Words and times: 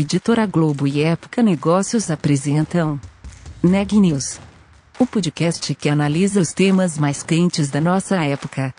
Editora 0.00 0.46
Globo 0.46 0.86
e 0.86 1.02
Época 1.02 1.42
Negócios 1.42 2.08
apresentam 2.08 3.00
Neg 3.60 3.98
News, 3.98 4.38
o 4.96 5.04
podcast 5.04 5.74
que 5.74 5.88
analisa 5.88 6.40
os 6.40 6.52
temas 6.52 6.96
mais 6.96 7.24
quentes 7.24 7.68
da 7.68 7.80
nossa 7.80 8.14
época. 8.24 8.72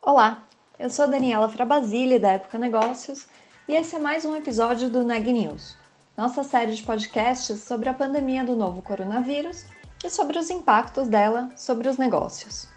Olá, 0.00 0.42
eu 0.78 0.88
sou 0.88 1.06
Daniela 1.06 1.50
Frabasile 1.50 2.18
da 2.18 2.32
Época 2.32 2.56
Negócios 2.56 3.26
e 3.68 3.74
esse 3.74 3.94
é 3.94 3.98
mais 3.98 4.24
um 4.24 4.34
episódio 4.34 4.88
do 4.88 5.04
Neg 5.04 5.30
News, 5.30 5.76
nossa 6.16 6.42
série 6.42 6.74
de 6.74 6.82
podcasts 6.82 7.60
sobre 7.60 7.90
a 7.90 7.94
pandemia 7.94 8.42
do 8.42 8.56
novo 8.56 8.80
coronavírus 8.80 9.66
e 10.04 10.10
sobre 10.10 10.38
os 10.38 10.50
impactos 10.50 11.08
dela 11.08 11.50
sobre 11.56 11.88
os 11.88 11.96
negócios. 11.96 12.68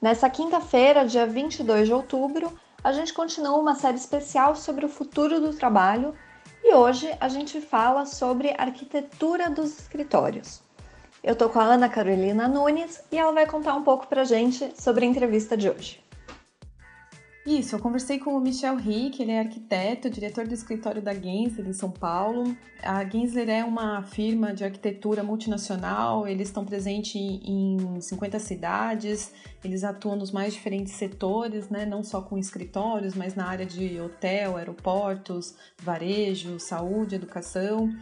Nessa 0.00 0.28
quinta-feira, 0.28 1.06
dia 1.06 1.26
22 1.26 1.88
de 1.88 1.94
outubro, 1.94 2.52
a 2.82 2.92
gente 2.92 3.14
continua 3.14 3.58
uma 3.58 3.74
série 3.74 3.96
especial 3.96 4.54
sobre 4.54 4.84
o 4.84 4.88
futuro 4.88 5.40
do 5.40 5.54
trabalho 5.54 6.14
e 6.62 6.74
hoje 6.74 7.10
a 7.18 7.28
gente 7.28 7.60
fala 7.60 8.04
sobre 8.04 8.54
arquitetura 8.58 9.48
dos 9.48 9.78
escritórios. 9.78 10.62
Eu 11.22 11.34
tô 11.34 11.48
com 11.48 11.58
a 11.58 11.64
Ana 11.64 11.88
Carolina 11.88 12.46
Nunes 12.46 13.02
e 13.10 13.16
ela 13.16 13.32
vai 13.32 13.46
contar 13.46 13.74
um 13.74 13.82
pouco 13.82 14.06
pra 14.06 14.24
gente 14.24 14.70
sobre 14.78 15.06
a 15.06 15.08
entrevista 15.08 15.56
de 15.56 15.70
hoje. 15.70 16.03
Isso, 17.46 17.74
eu 17.74 17.78
conversei 17.78 18.18
com 18.18 18.30
o 18.30 18.40
Michel 18.40 18.74
Rick, 18.74 19.20
ele 19.20 19.32
é 19.32 19.40
arquiteto, 19.40 20.08
diretor 20.08 20.46
do 20.46 20.54
escritório 20.54 21.02
da 21.02 21.12
Gensler 21.12 21.68
em 21.68 21.74
São 21.74 21.90
Paulo. 21.90 22.56
A 22.82 23.04
Gensler 23.04 23.50
é 23.50 23.62
uma 23.62 24.02
firma 24.02 24.54
de 24.54 24.64
arquitetura 24.64 25.22
multinacional, 25.22 26.26
eles 26.26 26.48
estão 26.48 26.64
presentes 26.64 27.14
em 27.14 28.00
50 28.00 28.38
cidades, 28.38 29.30
eles 29.62 29.84
atuam 29.84 30.16
nos 30.16 30.32
mais 30.32 30.54
diferentes 30.54 30.94
setores, 30.94 31.68
né? 31.68 31.84
não 31.84 32.02
só 32.02 32.22
com 32.22 32.38
escritórios, 32.38 33.14
mas 33.14 33.34
na 33.34 33.46
área 33.46 33.66
de 33.66 34.00
hotel, 34.00 34.56
aeroportos, 34.56 35.54
varejo, 35.82 36.58
saúde, 36.58 37.14
educação. 37.14 37.94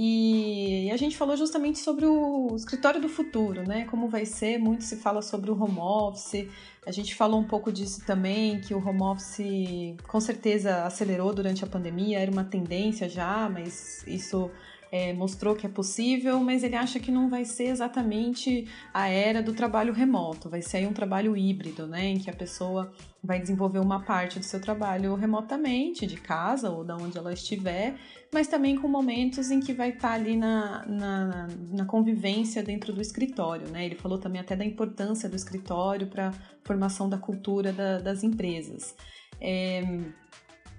E 0.00 0.88
a 0.92 0.96
gente 0.96 1.16
falou 1.16 1.36
justamente 1.36 1.80
sobre 1.80 2.06
o 2.06 2.54
escritório 2.54 3.00
do 3.00 3.08
futuro, 3.08 3.66
né? 3.66 3.84
Como 3.86 4.08
vai 4.08 4.24
ser, 4.24 4.56
muito 4.56 4.84
se 4.84 4.94
fala 4.94 5.20
sobre 5.20 5.50
o 5.50 5.60
home 5.60 5.80
office. 5.80 6.46
A 6.86 6.92
gente 6.92 7.16
falou 7.16 7.40
um 7.40 7.44
pouco 7.44 7.72
disso 7.72 8.06
também, 8.06 8.60
que 8.60 8.72
o 8.72 8.78
home 8.78 9.02
office 9.02 9.96
com 10.06 10.20
certeza 10.20 10.84
acelerou 10.84 11.34
durante 11.34 11.64
a 11.64 11.66
pandemia, 11.66 12.20
era 12.20 12.30
uma 12.30 12.44
tendência 12.44 13.08
já, 13.08 13.50
mas 13.52 14.06
isso 14.06 14.48
é, 14.90 15.12
mostrou 15.12 15.54
que 15.54 15.66
é 15.66 15.68
possível, 15.68 16.40
mas 16.40 16.62
ele 16.62 16.76
acha 16.76 16.98
que 16.98 17.10
não 17.10 17.28
vai 17.28 17.44
ser 17.44 17.64
exatamente 17.64 18.66
a 18.92 19.08
era 19.08 19.42
do 19.42 19.52
trabalho 19.52 19.92
remoto, 19.92 20.48
vai 20.48 20.62
ser 20.62 20.86
um 20.86 20.92
trabalho 20.92 21.36
híbrido, 21.36 21.86
né, 21.86 22.06
em 22.06 22.18
que 22.18 22.30
a 22.30 22.32
pessoa 22.32 22.92
vai 23.22 23.40
desenvolver 23.40 23.80
uma 23.80 24.04
parte 24.04 24.38
do 24.38 24.44
seu 24.44 24.60
trabalho 24.60 25.14
remotamente, 25.14 26.06
de 26.06 26.16
casa 26.16 26.70
ou 26.70 26.84
da 26.84 26.96
onde 26.96 27.18
ela 27.18 27.32
estiver, 27.32 27.96
mas 28.32 28.46
também 28.46 28.76
com 28.76 28.88
momentos 28.88 29.50
em 29.50 29.60
que 29.60 29.72
vai 29.72 29.90
estar 29.90 30.12
ali 30.12 30.36
na, 30.36 30.86
na, 30.86 31.48
na 31.70 31.84
convivência 31.84 32.62
dentro 32.62 32.92
do 32.92 33.00
escritório, 33.00 33.68
né? 33.68 33.86
Ele 33.86 33.94
falou 33.94 34.18
também 34.18 34.40
até 34.40 34.54
da 34.54 34.64
importância 34.64 35.28
do 35.28 35.36
escritório 35.36 36.06
para 36.06 36.28
a 36.28 36.32
formação 36.62 37.08
da 37.08 37.18
cultura 37.18 37.72
da, 37.72 37.98
das 37.98 38.22
empresas. 38.22 38.94
É, 39.40 39.82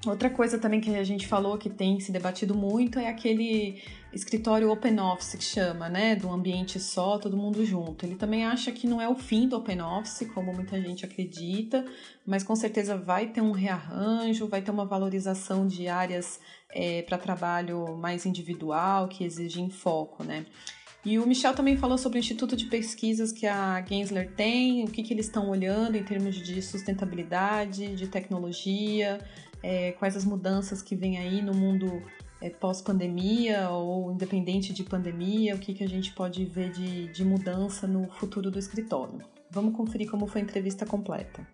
Outra 0.05 0.29
coisa 0.29 0.57
também 0.57 0.79
que 0.79 0.95
a 0.95 1.03
gente 1.03 1.27
falou 1.27 1.57
que 1.57 1.69
tem 1.69 1.99
se 1.99 2.09
debatido 2.09 2.55
muito 2.55 2.97
é 2.97 3.09
aquele 3.09 3.81
escritório 4.13 4.71
open 4.71 4.97
office 4.97 5.35
que 5.35 5.43
chama, 5.43 5.89
né, 5.89 6.15
do 6.15 6.31
ambiente 6.31 6.79
só, 6.79 7.17
todo 7.17 7.35
mundo 7.35 7.65
junto. 7.65 8.05
Ele 8.05 8.15
também 8.15 8.45
acha 8.45 8.71
que 8.71 8.87
não 8.87 9.01
é 9.01 9.09
o 9.09 9.15
fim 9.15 9.45
do 9.45 9.57
open 9.57 9.81
office, 9.81 10.25
como 10.33 10.53
muita 10.53 10.81
gente 10.81 11.03
acredita, 11.03 11.85
mas 12.25 12.43
com 12.43 12.55
certeza 12.55 12.97
vai 12.97 13.27
ter 13.27 13.41
um 13.41 13.51
rearranjo, 13.51 14.47
vai 14.47 14.61
ter 14.61 14.71
uma 14.71 14.85
valorização 14.85 15.67
de 15.67 15.89
áreas 15.89 16.39
é, 16.71 17.01
para 17.01 17.17
trabalho 17.17 17.97
mais 17.97 18.25
individual, 18.25 19.09
que 19.09 19.25
exigem 19.25 19.69
foco, 19.69 20.23
né. 20.23 20.45
E 21.05 21.17
o 21.17 21.25
Michel 21.25 21.53
também 21.53 21.77
falou 21.77 21.97
sobre 21.97 22.19
o 22.19 22.21
Instituto 22.21 22.57
de 22.57 22.65
Pesquisas 22.65 23.31
que 23.31 23.47
a 23.47 23.81
Gensler 23.85 24.31
tem, 24.33 24.83
o 24.83 24.87
que, 24.87 25.01
que 25.01 25.13
eles 25.13 25.27
estão 25.27 25.49
olhando 25.49 25.95
em 25.95 26.03
termos 26.03 26.35
de 26.35 26.61
sustentabilidade, 26.61 27.95
de 27.95 28.07
tecnologia, 28.07 29.19
é, 29.61 29.91
quais 29.93 30.15
as 30.15 30.25
mudanças 30.25 30.81
que 30.81 30.95
vem 30.95 31.17
aí 31.17 31.41
no 31.41 31.53
mundo 31.53 32.03
é, 32.41 32.49
pós-pandemia 32.49 33.69
ou 33.69 34.11
independente 34.11 34.73
de 34.73 34.83
pandemia, 34.83 35.55
o 35.55 35.59
que, 35.59 35.73
que 35.73 35.83
a 35.83 35.89
gente 35.89 36.13
pode 36.13 36.45
ver 36.45 36.71
de, 36.71 37.07
de 37.07 37.25
mudança 37.25 37.87
no 37.87 38.09
futuro 38.11 38.49
do 38.49 38.59
escritório. 38.59 39.19
Vamos 39.51 39.75
conferir 39.75 40.09
como 40.09 40.27
foi 40.27 40.41
a 40.41 40.43
entrevista 40.43 40.85
completa. 40.85 41.45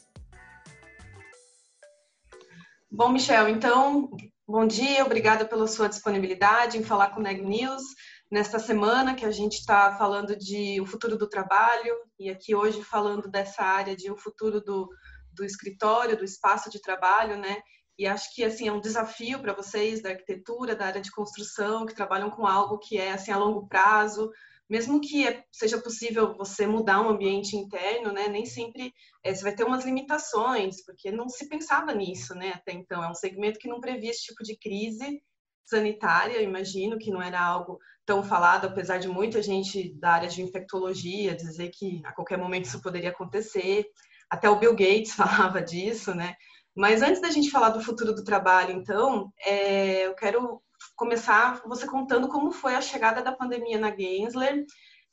Bom, 2.92 3.10
Michel, 3.10 3.50
então, 3.50 4.10
bom 4.48 4.66
dia, 4.66 5.06
obrigada 5.06 5.46
pela 5.46 5.68
sua 5.68 5.90
disponibilidade 5.90 6.78
em 6.78 6.84
falar 6.84 7.10
com 7.10 7.20
o 7.20 7.24
Neg 7.24 7.42
News 7.42 7.84
nesta 8.32 8.60
semana 8.60 9.16
que 9.16 9.26
a 9.26 9.32
gente 9.32 9.60
está 9.60 9.96
falando 9.98 10.36
de 10.36 10.80
o 10.82 10.86
futuro 10.86 11.18
do 11.18 11.30
trabalho 11.30 11.96
e 12.20 12.30
aqui 12.30 12.56
hoje 12.56 12.84
falando 12.84 13.30
dessa 13.30 13.64
área 13.64 13.96
de 13.96 14.12
o 14.12 14.18
futuro 14.18 14.62
do, 14.62 14.90
do 15.32 15.44
escritório, 15.44 16.18
do 16.18 16.24
espaço 16.24 16.70
de 16.70 16.82
trabalho, 16.82 17.38
né? 17.38 17.58
E 17.98 18.06
acho 18.06 18.34
que 18.34 18.44
assim 18.44 18.68
é 18.68 18.72
um 18.72 18.82
desafio 18.82 19.40
para 19.40 19.54
vocês 19.54 20.02
da 20.02 20.10
arquitetura, 20.10 20.76
da 20.76 20.86
área 20.86 21.02
de 21.02 21.12
construção, 21.12 21.86
que 21.86 21.96
trabalham 21.96 22.30
com 22.30 22.46
algo 22.46 22.78
que 22.78 22.98
é 22.98 23.12
assim 23.12 23.32
a 23.32 23.38
longo 23.38 23.68
prazo, 23.68 24.30
mesmo 24.70 25.00
que 25.00 25.28
é, 25.28 25.44
seja 25.52 25.80
possível 25.80 26.36
você 26.36 26.66
mudar 26.66 27.02
um 27.02 27.10
ambiente 27.10 27.56
interno, 27.56 28.12
né? 28.12 28.28
Nem 28.28 28.46
sempre 28.46 28.94
é, 29.24 29.34
você 29.34 29.44
vai 29.44 29.56
ter 29.56 29.64
umas 29.64 29.86
limitações, 29.86 30.84
porque 30.84 31.12
não 31.12 31.30
se 31.30 31.48
pensava 31.48 31.94
nisso, 31.94 32.34
né? 32.36 32.54
Até 32.56 32.74
então 32.74 33.04
é 33.04 33.10
um 33.10 33.16
segmento 33.16 33.60
que 33.60 33.70
não 33.70 33.80
previa 33.80 34.10
esse 34.10 34.24
tipo 34.24 34.44
de 34.44 34.58
crise 34.58 35.22
sanitária, 35.64 36.42
imagino 36.42 36.98
que 36.98 37.12
não 37.12 37.22
era 37.22 37.40
algo 37.40 37.80
tão 38.06 38.24
falado, 38.24 38.66
apesar 38.66 38.98
de 38.98 39.08
muita 39.08 39.42
gente 39.42 39.94
da 40.00 40.12
área 40.12 40.30
de 40.30 40.42
infectologia 40.42 41.36
dizer 41.36 41.70
que 41.70 42.02
a 42.06 42.12
qualquer 42.12 42.38
momento 42.38 42.66
isso 42.66 42.82
poderia 42.82 43.10
acontecer. 43.10 43.86
Até 44.30 44.50
o 44.50 44.60
Bill 44.60 44.76
Gates 44.76 45.14
falava 45.16 45.62
disso, 45.62 46.14
né? 46.14 46.36
Mas 46.76 47.02
antes 47.02 47.22
da 47.22 47.30
gente 47.30 47.50
falar 47.50 47.70
do 47.70 47.82
futuro 47.82 48.14
do 48.14 48.24
trabalho, 48.24 48.74
então, 48.74 49.32
é, 49.46 50.08
eu 50.08 50.16
quero 50.16 50.62
começar 50.96 51.62
você 51.66 51.88
contando 51.88 52.28
como 52.28 52.52
foi 52.52 52.76
a 52.76 52.82
chegada 52.82 53.22
da 53.22 53.32
pandemia 53.32 53.80
na 53.80 53.96
Gensler 53.96 54.66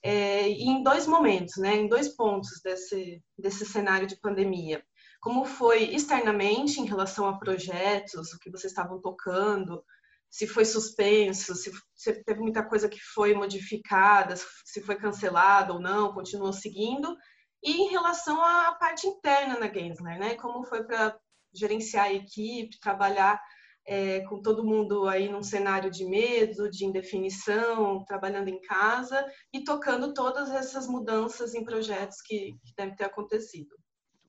é, 0.02 0.48
em 0.48 0.82
dois 0.82 1.06
momentos, 1.06 1.56
né, 1.56 1.76
em 1.76 1.88
dois 1.88 2.08
pontos 2.08 2.60
desse, 2.62 3.22
desse 3.38 3.64
cenário 3.64 4.06
de 4.06 4.18
pandemia. 4.20 4.82
Como 5.20 5.44
foi 5.44 5.84
externamente 5.84 6.80
em 6.80 6.84
relação 6.84 7.28
a 7.28 7.38
projetos, 7.38 8.32
o 8.32 8.38
que 8.40 8.50
vocês 8.50 8.72
estavam 8.72 9.00
tocando, 9.00 9.84
se 10.28 10.48
foi 10.48 10.64
suspenso, 10.64 11.54
se, 11.54 11.70
se 11.94 12.24
teve 12.24 12.40
muita 12.40 12.64
coisa 12.64 12.88
que 12.88 12.98
foi 12.98 13.34
modificada, 13.34 14.34
se 14.64 14.82
foi 14.82 14.96
cancelado 14.96 15.74
ou 15.74 15.80
não, 15.80 16.12
continuou 16.12 16.52
seguindo, 16.52 17.16
e 17.62 17.70
em 17.70 17.90
relação 17.90 18.42
à 18.42 18.72
parte 18.72 19.06
interna 19.06 19.58
na 19.58 19.72
Gensler, 19.72 20.18
né? 20.18 20.34
Como 20.34 20.64
foi 20.64 20.82
para 20.82 21.16
gerenciar 21.54 22.06
a 22.06 22.12
equipe, 22.12 22.80
trabalhar 22.80 23.40
é, 23.86 24.20
com 24.20 24.40
todo 24.40 24.64
mundo 24.64 25.08
aí 25.08 25.28
num 25.28 25.42
cenário 25.42 25.90
de 25.90 26.04
medo, 26.04 26.70
de 26.70 26.84
indefinição, 26.84 28.04
trabalhando 28.04 28.48
em 28.48 28.60
casa 28.60 29.24
e 29.52 29.64
tocando 29.64 30.14
todas 30.14 30.50
essas 30.50 30.86
mudanças 30.86 31.54
em 31.54 31.64
projetos 31.64 32.20
que, 32.22 32.52
que 32.64 32.74
devem 32.76 32.94
ter 32.94 33.04
acontecido. 33.04 33.74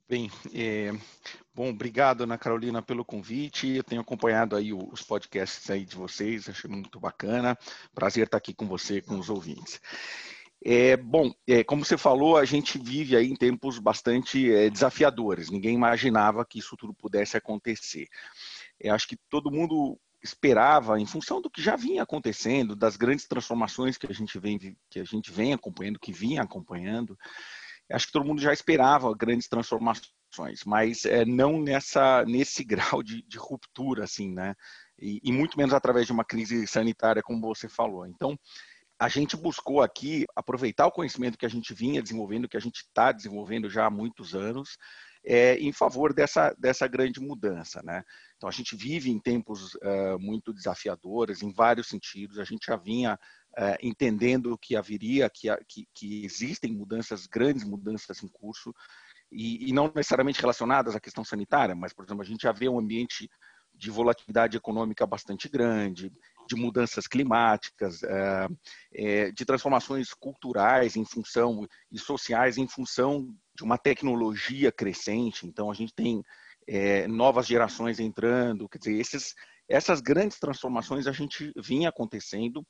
Bem, 0.08 0.30
é, 0.54 0.92
bom, 1.56 1.70
obrigado 1.70 2.24
Ana 2.24 2.38
Carolina 2.38 2.82
pelo 2.82 3.06
convite. 3.06 3.68
Eu 3.68 3.84
tenho 3.84 4.02
acompanhado 4.02 4.56
aí 4.56 4.74
os 4.74 5.02
podcasts 5.02 5.70
aí 5.70 5.86
de 5.86 5.96
vocês, 5.96 6.50
achei 6.50 6.70
muito 6.70 7.00
bacana. 7.00 7.58
Prazer 7.96 8.26
estar 8.26 8.38
aqui 8.38 8.54
com 8.54 8.68
você, 8.68 9.02
com 9.02 9.18
os 9.18 9.30
ouvintes. 9.30 9.80
É, 10.66 10.96
bom, 10.96 11.30
é, 11.46 11.62
como 11.62 11.84
você 11.84 11.98
falou, 11.98 12.38
a 12.38 12.46
gente 12.46 12.80
vive 12.80 13.18
aí 13.18 13.28
em 13.28 13.36
tempos 13.36 13.80
bastante 13.80 14.50
é, 14.50 14.70
desafiadores. 14.70 15.50
Ninguém 15.50 15.76
imaginava 15.76 16.46
que 16.46 16.60
isso 16.60 16.78
tudo 16.78 16.94
pudesse 16.94 17.36
acontecer. 17.36 18.08
É, 18.80 18.90
acho 18.90 19.08
que 19.08 19.18
todo 19.30 19.52
mundo 19.52 20.00
esperava, 20.24 20.98
em 20.98 21.06
função 21.06 21.42
do 21.42 21.50
que 21.50 21.62
já 21.62 21.76
vinha 21.76 22.04
acontecendo, 22.04 22.78
das 22.78 22.96
grandes 22.96 23.28
transformações 23.28 23.98
que 23.98 24.08
a 24.08 24.14
gente 24.14 24.40
vem, 24.40 24.58
que 24.90 25.00
a 25.00 25.04
gente 25.04 25.32
vem 25.32 25.52
acompanhando, 25.52 26.00
que 26.00 26.14
vinha 26.14 26.42
acompanhando, 26.42 27.18
acho 27.92 28.08
que 28.08 28.14
todo 28.14 28.26
mundo 28.26 28.42
já 28.42 28.54
esperava 28.54 29.14
grandes 29.14 29.50
transformações, 29.50 30.64
mas 30.66 31.04
é, 31.04 31.26
não 31.26 31.62
nessa, 31.62 32.24
nesse 32.24 32.64
grau 32.66 33.04
de, 33.04 33.22
de 33.24 33.38
ruptura, 33.38 34.06
assim, 34.06 34.32
né? 34.34 34.56
E, 34.98 35.20
e 35.24 35.32
muito 35.34 35.58
menos 35.58 35.74
através 35.74 36.06
de 36.06 36.14
uma 36.14 36.24
crise 36.24 36.66
sanitária, 36.68 37.22
como 37.22 37.42
você 37.42 37.68
falou. 37.68 38.08
Então, 38.08 38.40
a 39.00 39.08
gente 39.10 39.36
buscou 39.36 39.82
aqui 39.82 40.26
aproveitar 40.36 40.88
o 40.88 40.92
conhecimento 40.92 41.38
que 41.38 41.46
a 41.46 41.50
gente 41.50 41.74
vinha 41.74 42.02
desenvolvendo, 42.02 42.48
que 42.48 42.58
a 42.58 42.62
gente 42.62 42.78
está 42.78 43.12
desenvolvendo 43.12 43.70
já 43.70 43.86
há 43.86 43.90
muitos 43.90 44.34
anos, 44.36 44.78
é, 45.26 45.56
em 45.56 45.72
favor 45.72 46.14
dessa, 46.14 46.54
dessa 46.58 46.88
grande 46.88 47.20
mudança. 47.20 47.82
Né? 47.84 48.04
Então, 48.38 48.48
a 48.48 48.52
gente 48.52 48.76
vive 48.76 49.10
em 49.10 49.20
tempos 49.20 49.74
uh, 49.76 50.20
muito 50.20 50.54
desafiadores, 50.54 51.42
em 51.42 51.52
vários 51.52 51.88
sentidos. 51.88 52.40
A 52.40 52.44
gente 52.44 52.66
já 52.66 52.76
vinha 52.76 53.18
uh, 53.58 53.78
entendendo 53.82 54.58
que 54.58 54.76
haveria, 54.76 55.30
que, 55.30 55.48
que, 55.68 55.88
que, 55.94 56.26
existem 56.26 56.74
mudanças, 56.74 57.26
grandes 57.26 57.64
mudanças 57.64 58.22
em 58.22 58.28
curso, 58.28 58.74
e, 59.32 59.70
e, 59.70 59.74
não 59.74 59.92
necessariamente 59.96 60.40
relacionadas 60.40 60.96
à 60.96 61.00
questão 61.00 61.24
sanitária, 61.24 61.74
mas, 61.74 61.92
por 61.92 62.06
exemplo, 62.06 62.22
a 62.22 62.26
gente 62.26 62.44
já 62.44 62.52
vê 62.52 62.70
um 62.70 62.78
ambiente 62.78 63.28
de 63.76 63.90
volatilidade 63.90 64.58
econômica 64.58 65.06
bastante 65.06 65.50
grande, 65.50 66.12
de 66.48 66.56
mudanças 66.56 67.08
climáticas, 67.08 68.02
uh, 68.04 69.34
de 69.34 69.46
transformações 69.46 70.14
culturais 70.14 70.96
em 70.96 71.06
função 71.06 71.68
e 71.92 71.98
sociais 71.98 72.58
em 72.58 72.68
função 72.68 73.34
de 73.56 73.64
uma 73.64 73.78
tecnologia 73.78 74.72
crescente. 74.72 75.48
Então, 75.48 75.72
a 75.72 75.74
gente 75.74 75.94
tem 75.94 76.24
é, 76.68 77.08
novas 77.08 77.46
gerações 77.48 78.00
entrando, 78.00 78.70
quer 78.70 78.78
dizer, 78.78 78.94
esses, 78.94 79.34
essas 79.68 80.02
grandes 80.02 80.40
transformações 80.40 81.08
a 81.08 81.12
gente 81.12 81.52
vinha 81.58 81.90
acontecendo, 81.90 82.66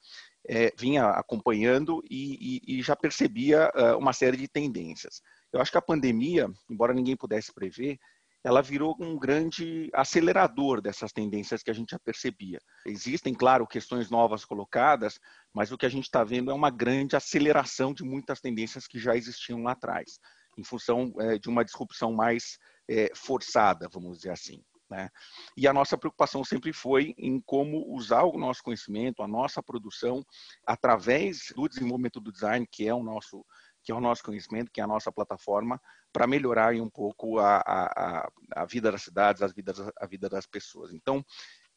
vinha 0.77 1.05
acompanhando 1.05 2.01
e, 2.09 2.59
e, 2.67 2.79
e 2.79 2.81
já 2.81 2.95
percebia 2.95 3.71
uma 3.97 4.11
série 4.13 4.35
de 4.35 4.47
tendências. 4.47 5.21
Eu 5.53 5.61
acho 5.61 5.71
que 5.71 5.77
a 5.77 5.81
pandemia, 5.81 6.49
embora 6.69 6.93
ninguém 6.93 7.15
pudesse 7.15 7.53
prever, 7.53 7.99
ela 8.43 8.61
virou 8.61 8.95
um 8.99 9.17
grande 9.17 9.89
acelerador 9.93 10.81
dessas 10.81 11.13
tendências 11.13 11.63
que 11.63 11.71
a 11.71 11.73
gente 11.73 11.91
já 11.91 11.99
percebia. 11.99 12.59
Existem, 12.85 13.33
claro, 13.33 13.65
questões 13.65 14.09
novas 14.09 14.43
colocadas, 14.43 15.19
mas 15.53 15.71
o 15.71 15.77
que 15.77 15.85
a 15.85 15.89
gente 15.89 16.03
está 16.03 16.23
vendo 16.23 16.51
é 16.51 16.53
uma 16.53 16.69
grande 16.69 17.15
aceleração 17.15 17.93
de 17.93 18.03
muitas 18.03 18.41
tendências 18.41 18.85
que 18.85 18.99
já 18.99 19.15
existiam 19.15 19.63
lá 19.63 19.71
atrás, 19.71 20.19
em 20.57 20.63
função 20.63 21.13
é, 21.19 21.37
de 21.37 21.47
uma 21.47 21.63
disrupção 21.63 22.11
mais 22.11 22.59
é, 22.89 23.11
forçada, 23.15 23.87
vamos 23.89 24.17
dizer 24.17 24.31
assim. 24.31 24.61
Né? 24.89 25.09
E 25.57 25.67
a 25.67 25.73
nossa 25.73 25.97
preocupação 25.97 26.43
sempre 26.43 26.71
foi 26.71 27.15
em 27.17 27.41
como 27.41 27.95
usar 27.95 28.23
o 28.23 28.37
nosso 28.37 28.61
conhecimento, 28.61 29.23
a 29.23 29.27
nossa 29.27 29.63
produção, 29.63 30.23
através 30.67 31.51
do 31.55 31.67
desenvolvimento 31.67 32.19
do 32.19 32.31
design, 32.31 32.67
que 32.69 32.87
é 32.87 32.93
o 32.93 33.01
nosso 33.01 33.43
que 33.83 33.91
é 33.91 33.95
o 33.95 34.01
nosso 34.01 34.23
conhecimento, 34.23 34.71
que 34.71 34.79
é 34.79 34.83
a 34.83 34.87
nossa 34.87 35.11
plataforma, 35.11 35.79
para 36.11 36.25
melhorar 36.27 36.73
um 36.75 36.89
pouco 36.89 37.39
a, 37.39 37.57
a, 37.57 38.31
a, 38.55 38.65
vida 38.65 38.91
das 38.91 39.03
cidades, 39.03 39.41
as 39.41 39.53
vidas, 39.53 39.79
a 39.99 40.07
vida 40.07 40.29
das 40.29 40.45
pessoas. 40.45 40.93
Então, 40.93 41.23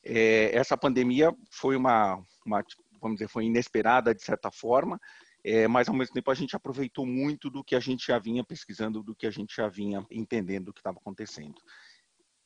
é, 0.04 0.56
essa 0.56 0.76
pandemia 0.76 1.34
foi 1.50 1.76
uma, 1.76 2.22
uma, 2.44 2.64
vamos 3.00 3.16
dizer, 3.16 3.28
foi 3.28 3.46
inesperada 3.46 4.14
de 4.14 4.22
certa 4.22 4.50
forma, 4.50 5.00
é, 5.42 5.66
mas 5.66 5.88
ao 5.88 5.94
mesmo 5.94 6.14
tempo 6.14 6.30
a 6.30 6.34
gente 6.34 6.54
aproveitou 6.54 7.06
muito 7.06 7.50
do 7.50 7.64
que 7.64 7.74
a 7.74 7.80
gente 7.80 8.06
já 8.06 8.18
vinha 8.18 8.44
pesquisando, 8.44 9.02
do 9.02 9.14
que 9.14 9.26
a 9.26 9.30
gente 9.30 9.54
já 9.54 9.68
vinha 9.68 10.04
entendendo 10.10 10.66
do 10.66 10.72
que 10.72 10.80
estava 10.80 10.98
acontecendo. 10.98 11.60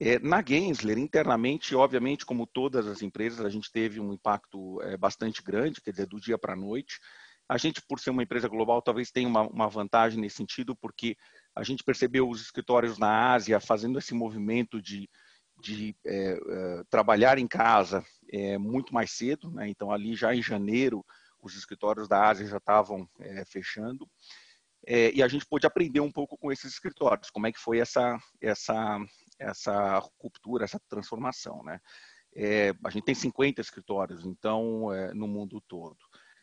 É, 0.03 0.19
na 0.19 0.43
Gensler, 0.43 0.99
internamente, 0.99 1.75
obviamente, 1.75 2.25
como 2.25 2.47
todas 2.47 2.87
as 2.87 3.03
empresas, 3.03 3.45
a 3.45 3.51
gente 3.51 3.71
teve 3.71 4.01
um 4.01 4.15
impacto 4.15 4.81
é, 4.81 4.97
bastante 4.97 5.43
grande, 5.43 5.83
quer 5.83 5.91
dizer, 5.91 6.07
do 6.07 6.19
dia 6.19 6.39
para 6.39 6.55
a 6.55 6.57
noite. 6.57 6.99
A 7.51 7.59
gente, 7.59 7.83
por 7.83 7.99
ser 7.99 8.11
uma 8.11 8.23
empresa 8.23 8.47
global, 8.47 8.81
talvez 8.81 9.11
tenha 9.11 9.27
uma, 9.27 9.43
uma, 9.43 9.69
vantagem 9.69 10.21
nesse 10.21 10.37
sentido, 10.37 10.77
porque 10.77 11.17
a 11.53 11.65
gente 11.65 11.83
percebeu 11.83 12.31
os 12.31 12.41
escritórios 12.41 12.97
na 12.97 13.33
Ásia 13.33 13.59
fazendo 13.59 13.99
esse 13.99 14.15
movimento 14.15 14.81
de, 14.81 15.11
de 15.61 15.97
é, 16.07 16.35
é, 16.35 16.85
trabalhar 16.89 17.39
em 17.39 17.49
casa 17.49 18.05
é, 18.33 18.57
muito 18.57 18.95
mais 18.95 19.11
cedo, 19.11 19.51
né? 19.51 19.69
então 19.69 19.91
ali 19.91 20.15
já 20.15 20.33
em 20.33 20.41
janeiro 20.41 21.05
os 21.43 21.57
escritórios 21.57 22.07
da 22.07 22.29
Ásia 22.29 22.47
já 22.47 22.59
estavam 22.59 23.05
é, 23.19 23.45
fechando. 23.45 24.09
É, 24.87 25.11
e 25.11 25.21
a 25.21 25.27
gente 25.27 25.45
pôde 25.45 25.67
aprender 25.67 25.99
um 25.99 26.13
pouco 26.13 26.39
com 26.39 26.53
esses 26.53 26.73
escritórios, 26.75 27.31
como 27.31 27.49
é 27.49 27.53
que 27.53 27.59
foi 27.59 27.81
essa, 27.81 28.17
essa, 28.41 28.97
essa 29.41 29.99
ruptura, 30.23 30.63
essa 30.63 30.81
transformação. 30.89 31.65
Né? 31.65 31.81
É, 32.33 32.73
a 32.85 32.91
gente 32.91 33.07
tem 33.07 33.15
50 33.15 33.61
escritórios, 33.61 34.25
então, 34.25 34.87
no 35.15 35.27
mundo 35.27 35.61
todo. 35.67 35.99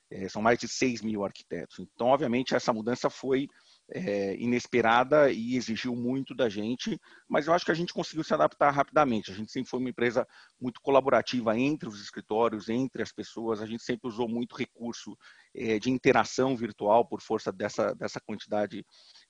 É, 0.10 0.30
são 0.30 0.42
mais 0.42 0.58
de 0.58 0.68
6 0.68 1.02
mil 1.02 1.26
arquitetos. 1.26 1.80
Então, 1.80 2.08
obviamente, 2.08 2.56
essa 2.56 2.72
mudança 2.72 3.10
foi 3.10 3.48
é, 3.90 4.36
inesperada 4.36 5.32
e 5.32 5.56
exigiu 5.56 5.96
muito 5.96 6.36
da 6.36 6.50
gente, 6.50 7.00
mas 7.28 7.48
eu 7.48 7.54
acho 7.54 7.66
que 7.66 7.72
a 7.72 7.76
gente 7.76 7.94
conseguiu 7.94 8.24
se 8.24 8.34
adaptar 8.34 8.72
rapidamente. 8.72 9.32
A 9.32 9.34
gente 9.34 9.52
sempre 9.52 9.70
foi 9.70 9.80
uma 9.80 9.90
empresa 9.90 10.28
muito 10.60 10.82
colaborativa 10.82 11.58
entre 11.58 11.88
os 11.88 12.02
escritórios, 12.02 12.70
entre 12.70 13.02
as 13.02 13.12
pessoas. 13.12 13.62
A 13.62 13.66
gente 13.66 13.84
sempre 13.84 14.08
usou 14.08 14.28
muito 14.28 14.56
recurso 14.56 15.18
é, 15.56 15.80
de 15.80 15.90
interação 15.90 16.56
virtual 16.56 17.06
por 17.06 17.22
força 17.22 17.52
dessa, 17.52 17.94
dessa 17.94 18.20
quantidade 18.20 18.86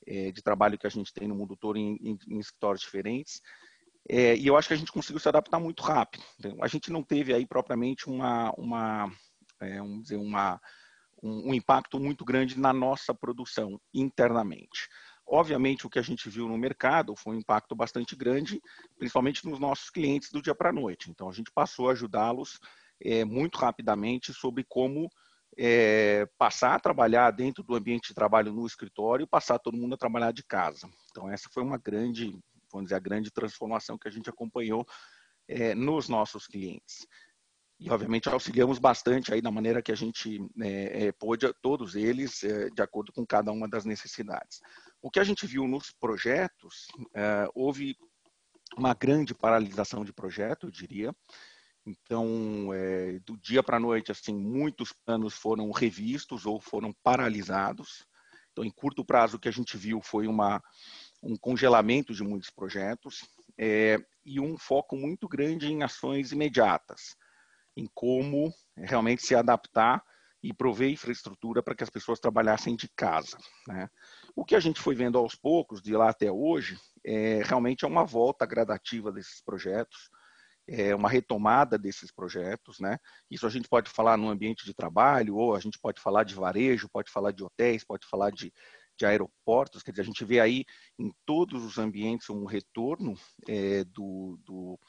é, 0.05 0.31
de 0.31 0.41
trabalho 0.41 0.77
que 0.77 0.87
a 0.87 0.91
gente 0.91 1.13
tem 1.13 1.27
no 1.27 1.35
mundo 1.35 1.55
todo 1.55 1.77
em, 1.77 1.97
em, 2.01 2.17
em 2.27 2.39
escritórios 2.39 2.81
diferentes. 2.81 3.41
É, 4.09 4.35
e 4.37 4.47
eu 4.47 4.55
acho 4.55 4.69
que 4.69 4.73
a 4.73 4.77
gente 4.77 4.91
conseguiu 4.91 5.19
se 5.19 5.27
adaptar 5.27 5.59
muito 5.59 5.83
rápido. 5.83 6.23
A 6.61 6.67
gente 6.67 6.91
não 6.91 7.03
teve 7.03 7.33
aí 7.33 7.45
propriamente 7.45 8.09
uma, 8.09 8.51
uma, 8.51 9.11
é, 9.61 9.77
vamos 9.77 10.03
dizer, 10.03 10.17
uma 10.17 10.59
um, 11.21 11.49
um 11.49 11.53
impacto 11.53 11.99
muito 11.99 12.23
grande 12.23 12.59
na 12.59 12.73
nossa 12.73 13.13
produção 13.13 13.79
internamente. 13.93 14.87
Obviamente, 15.25 15.85
o 15.85 15.89
que 15.89 15.99
a 15.99 16.03
gente 16.03 16.29
viu 16.29 16.47
no 16.47 16.57
mercado 16.57 17.15
foi 17.15 17.35
um 17.35 17.39
impacto 17.39 17.75
bastante 17.75 18.15
grande, 18.15 18.61
principalmente 18.97 19.45
nos 19.45 19.59
nossos 19.59 19.89
clientes 19.89 20.31
do 20.31 20.41
dia 20.41 20.55
para 20.55 20.69
a 20.69 20.73
noite. 20.73 21.09
Então, 21.09 21.29
a 21.29 21.33
gente 21.33 21.51
passou 21.51 21.89
a 21.89 21.91
ajudá-los 21.91 22.59
é, 23.01 23.25
muito 23.25 23.57
rapidamente 23.57 24.33
sobre 24.33 24.63
como 24.63 25.09
é, 25.57 26.25
passar 26.37 26.75
a 26.75 26.79
trabalhar 26.79 27.31
dentro 27.31 27.61
do 27.63 27.75
ambiente 27.75 28.09
de 28.09 28.13
trabalho 28.13 28.53
no 28.53 28.65
escritório 28.65 29.25
e 29.25 29.27
passar 29.27 29.59
todo 29.59 29.77
mundo 29.77 29.95
a 29.95 29.97
trabalhar 29.97 30.31
de 30.31 30.43
casa. 30.43 30.89
Então, 31.11 31.29
essa 31.29 31.49
foi 31.51 31.61
uma 31.61 31.77
grande, 31.77 32.39
vamos 32.71 32.85
dizer, 32.85 32.95
a 32.95 32.99
grande 32.99 33.29
transformação 33.29 33.97
que 33.97 34.07
a 34.07 34.11
gente 34.11 34.29
acompanhou 34.29 34.85
é, 35.45 35.75
nos 35.75 36.07
nossos 36.07 36.47
clientes 36.47 37.05
e 37.79 37.91
obviamente 37.91 38.27
auxiliamos 38.27 38.79
bastante 38.79 39.31
aí 39.31 39.41
da 39.41 39.51
maneira 39.51 39.83
que 39.83 39.91
a 39.91 39.95
gente 39.95 40.39
é, 40.59 41.05
é, 41.05 41.11
pôde 41.11 41.51
todos 41.61 41.95
eles 41.95 42.43
é, 42.43 42.69
de 42.69 42.81
acordo 42.81 43.13
com 43.13 43.25
cada 43.25 43.51
uma 43.51 43.67
das 43.67 43.85
necessidades. 43.85 44.59
O 45.01 45.11
que 45.11 45.19
a 45.19 45.23
gente 45.23 45.45
viu 45.45 45.67
nos 45.67 45.91
projetos 45.91 46.87
é, 47.13 47.47
houve 47.53 47.95
uma 48.75 48.93
grande 48.95 49.33
paralisação 49.33 50.03
de 50.03 50.11
projeto, 50.11 50.67
eu 50.67 50.71
diria. 50.71 51.15
Então, 51.85 52.73
é, 52.73 53.19
do 53.19 53.37
dia 53.37 53.61
para 53.61 53.77
a 53.77 53.79
noite, 53.79 54.11
assim, 54.11 54.35
muitos 54.35 54.91
planos 54.91 55.35
foram 55.35 55.69
revistos 55.71 56.45
ou 56.45 56.59
foram 56.59 56.91
paralisados. 57.03 58.05
Então, 58.51 58.65
em 58.65 58.71
curto 58.71 59.05
prazo, 59.05 59.37
o 59.37 59.39
que 59.39 59.47
a 59.47 59.53
gente 59.53 59.77
viu 59.77 60.01
foi 60.01 60.27
uma, 60.27 60.61
um 61.21 61.37
congelamento 61.37 62.11
de 62.11 62.23
muitos 62.23 62.49
projetos 62.49 63.23
é, 63.55 63.99
e 64.25 64.39
um 64.39 64.57
foco 64.57 64.97
muito 64.97 65.27
grande 65.27 65.67
em 65.71 65.83
ações 65.83 66.31
imediatas 66.31 67.15
em 67.77 67.87
como 67.93 68.51
realmente 68.75 69.21
se 69.21 69.35
adaptar 69.35 70.03
e 70.41 70.51
prover 70.53 70.89
infraestrutura 70.89 71.61
para 71.61 71.75
que 71.75 71.83
as 71.83 71.89
pessoas 71.89 72.19
trabalhassem 72.19 72.75
de 72.75 72.89
casa. 72.89 73.37
Né? 73.67 73.87
O 74.35 74.43
que 74.43 74.55
a 74.55 74.59
gente 74.59 74.79
foi 74.79 74.95
vendo 74.95 75.17
aos 75.17 75.35
poucos, 75.35 75.81
de 75.81 75.95
lá 75.95 76.09
até 76.09 76.31
hoje, 76.31 76.77
é, 77.05 77.41
realmente 77.43 77.85
é 77.85 77.87
uma 77.87 78.03
volta 78.03 78.45
gradativa 78.45 79.11
desses 79.11 79.41
projetos, 79.41 80.09
é 80.67 80.93
uma 80.93 81.07
retomada 81.07 81.77
desses 81.77 82.11
projetos. 82.11 82.79
Né? 82.79 82.97
Isso 83.29 83.45
a 83.45 83.49
gente 83.49 83.69
pode 83.69 83.89
falar 83.89 84.17
no 84.17 84.29
ambiente 84.29 84.65
de 84.65 84.73
trabalho, 84.73 85.35
ou 85.35 85.55
a 85.55 85.59
gente 85.59 85.79
pode 85.79 86.01
falar 86.01 86.23
de 86.23 86.33
varejo, 86.33 86.89
pode 86.89 87.11
falar 87.11 87.31
de 87.31 87.43
hotéis, 87.43 87.83
pode 87.83 88.07
falar 88.07 88.31
de, 88.31 88.51
de 88.97 89.05
aeroportos, 89.05 89.83
quer 89.83 89.91
dizer, 89.91 90.01
a 90.01 90.05
gente 90.05 90.25
vê 90.25 90.39
aí 90.39 90.65
em 90.97 91.13
todos 91.25 91.63
os 91.63 91.77
ambientes 91.77 92.29
um 92.29 92.45
retorno 92.45 93.15
é, 93.47 93.83
do, 93.83 94.39
do, 94.43 94.79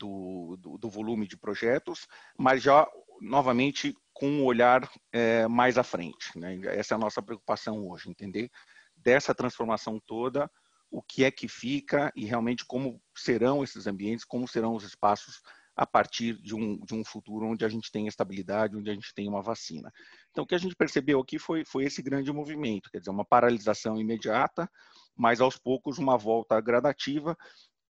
do, 0.00 0.56
do, 0.58 0.78
do 0.78 0.90
volume 0.90 1.28
de 1.28 1.36
projetos, 1.36 2.08
mas 2.36 2.62
já 2.62 2.88
novamente 3.20 3.94
com 4.14 4.26
um 4.26 4.44
olhar 4.44 4.90
é, 5.12 5.46
mais 5.46 5.76
à 5.76 5.82
frente. 5.82 6.36
Né? 6.36 6.58
Essa 6.64 6.94
é 6.94 6.96
a 6.96 6.98
nossa 6.98 7.22
preocupação 7.22 7.86
hoje, 7.86 8.10
entender 8.10 8.50
dessa 8.96 9.34
transformação 9.34 10.00
toda, 10.06 10.50
o 10.90 11.02
que 11.02 11.22
é 11.22 11.30
que 11.30 11.46
fica 11.46 12.10
e 12.16 12.24
realmente 12.24 12.64
como 12.64 13.00
serão 13.14 13.62
esses 13.62 13.86
ambientes, 13.86 14.24
como 14.24 14.48
serão 14.48 14.74
os 14.74 14.82
espaços 14.82 15.40
a 15.76 15.86
partir 15.86 16.34
de 16.42 16.54
um, 16.54 16.78
de 16.84 16.94
um 16.94 17.04
futuro 17.04 17.46
onde 17.46 17.64
a 17.64 17.68
gente 17.68 17.90
tem 17.90 18.06
estabilidade, 18.06 18.76
onde 18.76 18.90
a 18.90 18.94
gente 18.94 19.14
tem 19.14 19.28
uma 19.28 19.40
vacina. 19.40 19.90
Então, 20.30 20.44
o 20.44 20.46
que 20.46 20.54
a 20.54 20.58
gente 20.58 20.74
percebeu 20.74 21.20
aqui 21.20 21.38
foi, 21.38 21.64
foi 21.64 21.84
esse 21.84 22.02
grande 22.02 22.32
movimento, 22.32 22.90
quer 22.90 22.98
dizer, 22.98 23.10
uma 23.10 23.24
paralisação 23.24 23.98
imediata, 23.98 24.68
mas 25.16 25.40
aos 25.40 25.56
poucos 25.56 25.96
uma 25.96 26.18
volta 26.18 26.60
gradativa 26.60 27.36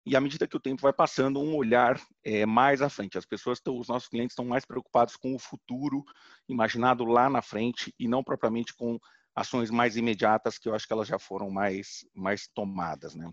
e 0.06 0.14
à 0.14 0.20
medida 0.20 0.46
que 0.46 0.56
o 0.56 0.60
tempo 0.60 0.82
vai 0.82 0.92
passando, 0.92 1.40
um 1.40 1.56
olhar 1.56 2.00
é, 2.24 2.46
mais 2.46 2.80
à 2.80 2.88
frente. 2.88 3.18
As 3.18 3.26
pessoas, 3.26 3.58
estão, 3.58 3.76
os 3.76 3.88
nossos 3.88 4.08
clientes 4.08 4.32
estão 4.32 4.44
mais 4.44 4.64
preocupados 4.64 5.16
com 5.16 5.34
o 5.34 5.38
futuro 5.38 6.04
imaginado 6.48 7.04
lá 7.04 7.28
na 7.28 7.42
frente 7.42 7.92
e 7.98 8.06
não 8.06 8.22
propriamente 8.22 8.72
com 8.72 9.00
ações 9.34 9.68
mais 9.68 9.96
imediatas 9.96 10.58
que 10.58 10.68
eu 10.68 10.74
acho 10.74 10.86
que 10.86 10.92
elas 10.92 11.08
já 11.08 11.18
foram 11.18 11.50
mais, 11.50 12.06
mais 12.14 12.46
tomadas, 12.54 13.16
né? 13.16 13.30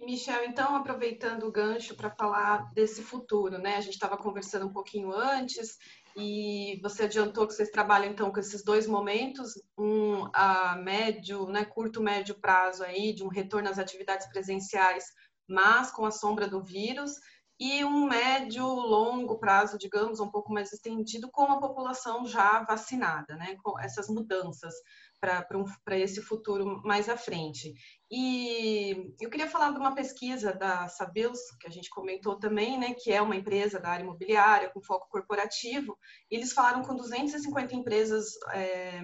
Michel, 0.00 0.44
então, 0.44 0.76
aproveitando 0.76 1.44
o 1.44 1.52
gancho 1.52 1.94
para 1.94 2.10
falar 2.10 2.72
desse 2.72 3.02
futuro, 3.02 3.58
né? 3.58 3.76
A 3.76 3.80
gente 3.80 3.94
estava 3.94 4.16
conversando 4.16 4.66
um 4.66 4.72
pouquinho 4.72 5.12
antes 5.12 5.76
e 6.16 6.80
você 6.82 7.04
adiantou 7.04 7.46
que 7.46 7.54
vocês 7.54 7.70
trabalham 7.70 8.10
então 8.10 8.30
com 8.32 8.40
esses 8.40 8.64
dois 8.64 8.86
momentos, 8.86 9.54
um 9.76 10.28
a 10.32 10.76
médio, 10.76 11.46
né, 11.46 11.64
curto 11.64 12.02
médio 12.02 12.34
prazo 12.34 12.82
aí 12.82 13.12
de 13.12 13.22
um 13.22 13.28
retorno 13.28 13.68
às 13.68 13.78
atividades 13.78 14.26
presenciais 14.28 15.04
mas 15.48 15.90
com 15.90 16.04
a 16.04 16.10
sombra 16.10 16.46
do 16.46 16.62
vírus, 16.62 17.12
e 17.60 17.84
um 17.84 18.06
médio, 18.06 18.64
longo 18.64 19.36
prazo, 19.36 19.76
digamos, 19.76 20.20
um 20.20 20.30
pouco 20.30 20.52
mais 20.52 20.72
estendido, 20.72 21.28
com 21.28 21.42
a 21.50 21.58
população 21.58 22.24
já 22.24 22.62
vacinada, 22.62 23.34
né? 23.34 23.56
com 23.64 23.78
essas 23.80 24.08
mudanças 24.08 24.72
para 25.20 25.98
esse 25.98 26.22
futuro 26.22 26.80
mais 26.84 27.08
à 27.08 27.16
frente. 27.16 27.74
E 28.08 29.12
eu 29.20 29.28
queria 29.28 29.48
falar 29.48 29.72
de 29.72 29.78
uma 29.78 29.92
pesquisa 29.92 30.52
da 30.52 30.86
Sabeus, 30.86 31.40
que 31.60 31.66
a 31.66 31.70
gente 31.70 31.90
comentou 31.90 32.38
também, 32.38 32.78
né, 32.78 32.94
que 32.94 33.12
é 33.12 33.20
uma 33.20 33.34
empresa 33.34 33.80
da 33.80 33.88
área 33.88 34.04
imobiliária 34.04 34.70
com 34.70 34.80
foco 34.80 35.08
corporativo. 35.10 35.98
Eles 36.30 36.52
falaram 36.52 36.82
com 36.82 36.94
250 36.94 37.74
empresas 37.74 38.26
é, 38.52 39.00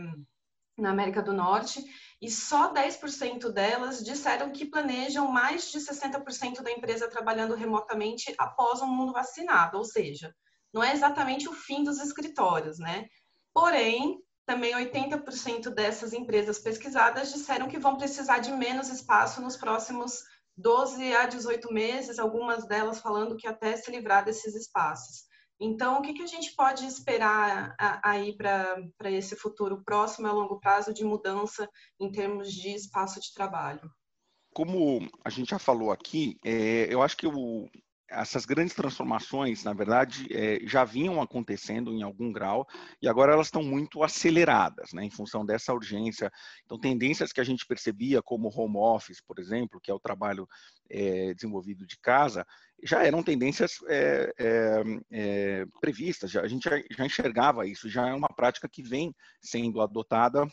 na 0.77 0.91
América 0.91 1.23
do 1.23 1.33
Norte 1.33 1.85
e 2.21 2.31
só 2.31 2.73
10% 2.73 3.51
delas 3.53 4.03
disseram 4.03 4.51
que 4.51 4.67
planejam 4.67 5.31
mais 5.31 5.71
de 5.71 5.79
60% 5.79 6.63
da 6.63 6.71
empresa 6.71 7.09
trabalhando 7.09 7.55
remotamente 7.55 8.35
após 8.39 8.81
um 8.81 8.87
mundo 8.87 9.13
vacinado, 9.13 9.79
ou 9.79 9.85
seja, 9.85 10.35
não 10.73 10.83
é 10.83 10.93
exatamente 10.93 11.49
o 11.49 11.53
fim 11.53 11.85
dos 11.85 12.01
escritórios, 12.01 12.79
né? 12.79 13.07
Porém, 13.53 14.19
também 14.47 14.75
80% 14.75 15.71
dessas 15.71 16.13
empresas 16.13 16.59
pesquisadas 16.59 17.33
disseram 17.33 17.69
que 17.69 17.79
vão 17.79 17.97
precisar 17.97 18.39
de 18.39 18.53
menos 18.53 18.89
espaço 18.89 19.41
nos 19.41 19.57
próximos 19.57 20.23
12 20.57 21.15
a 21.15 21.27
18 21.27 21.73
meses, 21.73 22.19
algumas 22.19 22.67
delas 22.67 23.01
falando 23.01 23.37
que 23.37 23.47
até 23.47 23.77
se 23.77 23.91
livrar 23.91 24.25
desses 24.25 24.55
espaços. 24.55 25.25
Então, 25.61 25.99
o 25.99 26.03
que, 26.03 26.13
que 26.15 26.23
a 26.23 26.27
gente 26.27 26.55
pode 26.55 26.85
esperar 26.85 27.75
aí 28.03 28.37
para 28.37 29.11
esse 29.11 29.37
futuro 29.37 29.83
próximo 29.85 30.27
a 30.27 30.33
longo 30.33 30.59
prazo 30.59 30.93
de 30.93 31.05
mudança 31.05 31.69
em 32.01 32.11
termos 32.11 32.53
de 32.53 32.75
espaço 32.75 33.21
de 33.21 33.33
trabalho? 33.33 33.89
Como 34.53 35.09
a 35.25 35.31
gente 35.31 35.51
já 35.51 35.59
falou 35.59 35.91
aqui, 35.91 36.37
é, 36.45 36.93
eu 36.93 37.03
acho 37.03 37.17
que 37.17 37.27
o, 37.27 37.69
essas 38.09 38.45
grandes 38.45 38.75
transformações, 38.75 39.65
na 39.65 39.73
verdade, 39.73 40.27
é, 40.31 40.61
já 40.67 40.85
vinham 40.85 41.21
acontecendo 41.21 41.93
em 41.93 42.03
algum 42.03 42.33
grau 42.33 42.67
e 43.01 43.09
agora 43.09 43.33
elas 43.33 43.49
estão 43.49 43.63
muito 43.63 44.03
aceleradas, 44.03 44.93
né, 44.93 45.05
em 45.05 45.11
função 45.11 45.45
dessa 45.45 45.73
urgência. 45.73 46.31
Então, 46.65 46.79
tendências 46.79 47.33
que 47.33 47.41
a 47.41 47.45
gente 47.45 47.67
percebia, 47.67 48.23
como 48.23 48.53
home 48.55 48.77
office, 48.77 49.21
por 49.21 49.39
exemplo, 49.39 49.81
que 49.83 49.91
é 49.91 49.95
o 49.95 50.01
trabalho 50.01 50.47
é, 50.91 51.35
desenvolvido 51.35 51.87
de 51.87 51.99
casa, 51.99 52.47
já 52.85 53.03
eram 53.03 53.23
tendências 53.23 53.79
é, 53.89 55.65
previstas, 55.81 56.31
já, 56.31 56.43
a 56.43 56.49
gente 56.49 56.69
já, 56.69 56.77
já, 56.91 57.07
enxergava 57.07 57.67
isso, 57.67 57.89
já 57.89 58.09
é 58.09 58.15
uma 58.15 58.29
prática 58.29 58.69
que 58.69 58.83
vem 58.83 59.15
sendo 59.41 59.81
adotada 59.81 60.47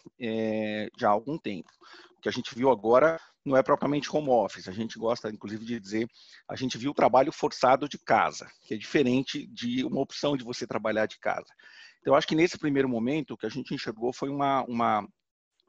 já 0.98 1.10
há 1.10 1.12
algum 1.12 1.38
tempo. 1.38 1.70
O 2.18 2.22
que 2.22 2.30
a 2.30 2.32
gente 2.32 2.56
viu 2.56 2.70
agora 2.70 3.20
não 3.46 3.58
é 3.58 3.64
propriamente 3.64 4.16
home 4.16 4.30
office. 4.30 4.68
A 4.68 4.72
gente 4.72 4.98
gosta, 4.98 5.30
inclusive, 5.30 5.66
de 5.66 5.80
dizer, 5.80 6.08
a 6.48 6.56
gente 6.56 6.78
viu 6.78 6.92
o 6.92 6.96
trabalho 6.96 7.32
forçado 7.32 7.90
de 7.90 7.98
casa, 7.98 8.48
que 8.68 8.74
é 8.74 8.78
diferente 8.78 9.48
de 9.48 9.84
uma 9.84 10.02
opção 10.02 10.38
de 10.38 10.44
você 10.44 10.68
trabalhar 10.68 11.08
de 11.08 11.20
casa. 11.20 11.52
Então, 12.00 12.16
acho 12.16 12.28
que 12.28 12.36
nesse 12.36 12.58
primeiro 12.58 12.90
momento, 12.90 13.32
o 13.32 13.38
que 13.38 13.46
a 13.46 13.50
gente 13.50 13.74
enxergou 13.74 14.12
foi 14.14 14.30
uma, 14.30 14.64
uma, 14.64 15.08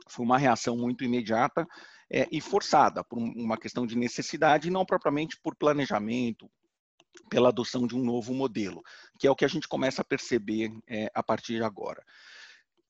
foi 0.08 0.24
uma 0.24 0.38
reação 0.38 0.76
muito 0.76 1.04
imediata 1.04 1.66
é, 2.10 2.26
e 2.30 2.40
forçada, 2.40 3.02
por 3.02 3.18
uma 3.18 3.56
questão 3.56 3.86
de 3.86 3.96
necessidade, 3.96 4.68
e 4.68 4.70
não 4.70 4.84
propriamente 4.84 5.38
por 5.42 5.56
planejamento, 5.56 6.50
pela 7.28 7.48
adoção 7.48 7.86
de 7.86 7.94
um 7.94 8.04
novo 8.04 8.34
modelo, 8.34 8.82
que 9.18 9.26
é 9.26 9.30
o 9.30 9.36
que 9.36 9.44
a 9.44 9.48
gente 9.48 9.68
começa 9.68 10.02
a 10.02 10.04
perceber 10.04 10.70
é, 10.88 11.10
a 11.14 11.22
partir 11.22 11.56
de 11.56 11.62
agora. 11.62 12.02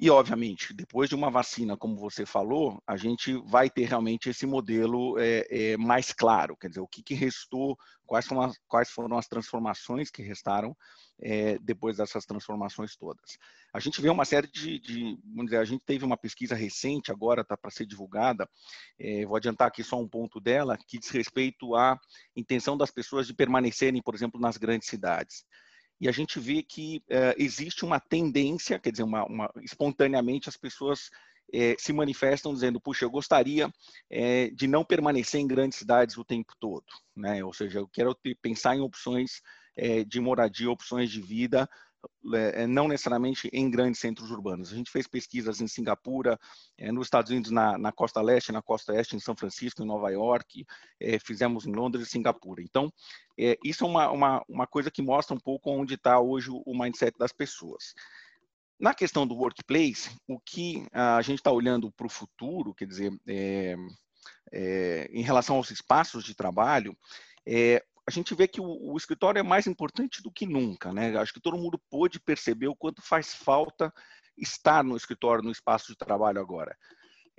E, 0.00 0.10
obviamente, 0.10 0.74
depois 0.74 1.08
de 1.08 1.14
uma 1.14 1.30
vacina, 1.30 1.76
como 1.76 1.96
você 1.96 2.26
falou, 2.26 2.82
a 2.86 2.96
gente 2.96 3.34
vai 3.46 3.70
ter 3.70 3.84
realmente 3.84 4.30
esse 4.30 4.44
modelo 4.46 5.16
é, 5.18 5.46
é, 5.48 5.76
mais 5.76 6.12
claro, 6.12 6.56
quer 6.56 6.68
dizer, 6.68 6.80
o 6.80 6.88
que, 6.88 7.02
que 7.02 7.14
restou, 7.14 7.78
quais 8.04 8.26
foram, 8.26 8.42
as, 8.42 8.58
quais 8.66 8.90
foram 8.90 9.16
as 9.16 9.28
transformações 9.28 10.10
que 10.10 10.20
restaram 10.20 10.76
é, 11.20 11.56
depois 11.60 11.98
dessas 11.98 12.24
transformações 12.24 12.96
todas. 12.96 13.38
A 13.72 13.78
gente 13.78 14.02
vê 14.02 14.08
uma 14.08 14.24
série 14.24 14.48
de, 14.48 14.80
de, 14.80 15.16
vamos 15.24 15.46
dizer, 15.46 15.58
a 15.58 15.64
gente 15.64 15.84
teve 15.86 16.04
uma 16.04 16.16
pesquisa 16.16 16.56
recente, 16.56 17.12
agora 17.12 17.42
está 17.42 17.56
para 17.56 17.70
ser 17.70 17.86
divulgada, 17.86 18.48
vou 19.26 19.36
adiantar 19.36 19.68
aqui 19.68 19.84
só 19.84 20.00
um 20.00 20.08
ponto 20.08 20.40
dela, 20.40 20.76
que 20.88 20.98
diz 20.98 21.10
respeito 21.10 21.76
à 21.76 21.96
intenção 22.34 22.76
das 22.76 22.90
pessoas 22.90 23.26
de 23.26 23.34
permanecerem, 23.34 24.02
por 24.02 24.14
exemplo, 24.14 24.40
nas 24.40 24.56
grandes 24.56 24.88
cidades 24.88 25.44
e 26.02 26.08
a 26.08 26.12
gente 26.12 26.40
vê 26.40 26.64
que 26.64 26.96
uh, 27.10 27.32
existe 27.38 27.84
uma 27.84 28.00
tendência, 28.00 28.76
quer 28.76 28.90
dizer, 28.90 29.04
uma, 29.04 29.24
uma 29.24 29.48
espontaneamente 29.62 30.48
as 30.48 30.56
pessoas 30.56 31.12
eh, 31.54 31.76
se 31.78 31.92
manifestam 31.92 32.52
dizendo, 32.52 32.80
puxa, 32.80 33.04
eu 33.04 33.10
gostaria 33.10 33.72
eh, 34.10 34.50
de 34.52 34.66
não 34.66 34.84
permanecer 34.84 35.40
em 35.40 35.46
grandes 35.46 35.78
cidades 35.78 36.18
o 36.18 36.24
tempo 36.24 36.54
todo, 36.58 36.86
né? 37.14 37.44
Ou 37.44 37.52
seja, 37.52 37.78
eu 37.78 37.86
quero 37.86 38.16
ter, 38.16 38.34
pensar 38.42 38.74
em 38.74 38.80
opções 38.80 39.42
de 40.06 40.20
moradia, 40.20 40.70
opções 40.70 41.10
de 41.10 41.20
vida 41.20 41.66
não 42.68 42.88
necessariamente 42.88 43.48
em 43.52 43.70
grandes 43.70 44.00
centros 44.00 44.30
urbanos. 44.30 44.72
A 44.72 44.76
gente 44.76 44.90
fez 44.90 45.06
pesquisas 45.06 45.60
em 45.60 45.66
Singapura, 45.66 46.38
é, 46.78 46.90
nos 46.92 47.06
Estados 47.06 47.30
Unidos, 47.30 47.50
na, 47.50 47.76
na, 47.76 47.92
costa 47.92 48.20
leste, 48.20 48.52
na 48.52 48.62
costa 48.62 48.92
oeste, 48.92 49.16
em 49.16 49.20
São 49.20 49.36
Francisco, 49.36 49.82
em 49.82 49.86
Nova 49.86 50.10
York, 50.10 50.64
fizemos 51.24 51.66
em 51.66 51.72
Londres 51.72 52.06
e 52.06 52.10
Singapura. 52.10 52.62
Então, 52.62 52.92
isso 53.64 53.84
é 53.84 53.86
uma, 53.86 54.10
uma, 54.10 54.44
uma 54.48 54.66
coisa 54.66 54.90
que 54.90 55.02
mostra 55.02 55.34
um 55.34 55.40
pouco 55.40 55.70
onde 55.70 55.94
está 55.94 56.20
hoje 56.20 56.48
o 56.50 56.78
mindset 56.78 57.16
das 57.18 57.32
pessoas. 57.32 57.94
Na 58.82 58.94
questão 58.94 59.26
do 59.26 59.36
workplace, 59.36 60.10
o 60.26 60.40
que 60.40 60.84
a 60.92 61.22
gente 61.22 61.38
está 61.38 61.52
olhando 61.52 61.92
para 61.92 62.06
o 62.06 62.10
futuro, 62.10 62.74
quer 62.74 62.86
dizer, 62.86 63.12
é, 63.28 63.76
é, 64.52 65.08
em 65.12 65.22
relação 65.22 65.56
aos 65.56 65.70
espaços 65.70 66.24
de 66.24 66.34
trabalho, 66.34 66.96
é, 67.46 67.84
a 68.06 68.10
gente 68.10 68.34
vê 68.34 68.48
que 68.48 68.60
o, 68.60 68.92
o, 68.92 68.96
escritório 68.96 69.38
é 69.38 69.42
mais 69.42 69.66
importante 69.66 70.22
do 70.22 70.30
que 70.30 70.46
nunca, 70.46 70.92
né? 70.92 71.16
Acho 71.16 71.32
que 71.32 71.40
todo 71.40 71.58
mundo 71.58 71.80
pôde 71.90 72.18
perceber 72.18 72.68
o 72.68 72.76
quanto 72.76 73.00
faz 73.00 73.34
falta 73.34 73.92
estar 74.36 74.82
no 74.82 74.96
escritório, 74.96 75.44
no 75.44 75.52
espaço 75.52 75.88
de 75.88 75.96
trabalho 75.96 76.40
agora. 76.40 76.76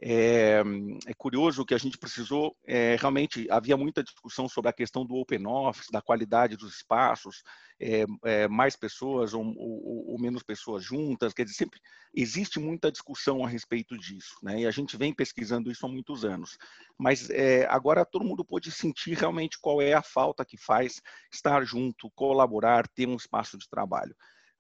É, 0.06 0.62
é, 1.08 1.14
curioso 1.14 1.66
que 1.66 1.74
a 1.74 1.78
gente 1.78 1.98
precisou, 1.98 2.58
é, 2.66 2.98
realmente 3.00 3.50
havia 3.50 3.78
muita 3.78 4.04
discussão 4.04 4.50
sobre 4.50 4.70
a 4.70 4.74
questão 4.74 5.06
do 5.06 5.16
open 5.16 5.48
office, 5.48 5.88
da 5.90 6.02
qualidade 6.02 6.58
dos 6.58 6.76
espaços, 6.76 7.42
é, 7.80 8.04
é 8.26 8.48
mais 8.50 8.76
pessoas 8.76 9.34
ou, 9.34 9.46
ou, 9.56 10.12
ou, 10.12 10.20
menos 10.20 10.44
pessoas 10.44 10.84
juntas, 10.84 11.34
quer 11.34 11.46
dizer, 11.46 11.56
sempre 11.56 11.80
existe 12.14 12.60
muita 12.60 12.92
discussão 12.92 13.46
a 13.46 13.48
respeito 13.48 13.98
disso, 13.98 14.36
né? 14.44 14.60
E 14.60 14.68
a 14.68 14.72
gente 14.72 14.98
vem 14.98 15.14
pesquisando 15.14 15.72
isso 15.72 15.86
há 15.86 15.90
muitos 15.90 16.26
anos. 16.26 16.58
Mas 16.98 17.30
é, 17.30 17.66
agora 17.68 18.06
todo 18.06 18.26
mundo 18.26 18.44
pode 18.44 18.72
sentir 18.72 19.18
realmente 19.18 19.58
qual 19.58 19.82
é 19.82 19.94
a 19.94 20.04
falta 20.04 20.44
que 20.44 20.58
faz 20.58 21.02
estar 21.32 21.64
junto, 21.64 22.12
colaborar, 22.12 22.90
ter 22.90 23.08
um 23.08 23.16
espaço 23.16 23.58
de 23.58 23.70
trabalho. 23.70 24.14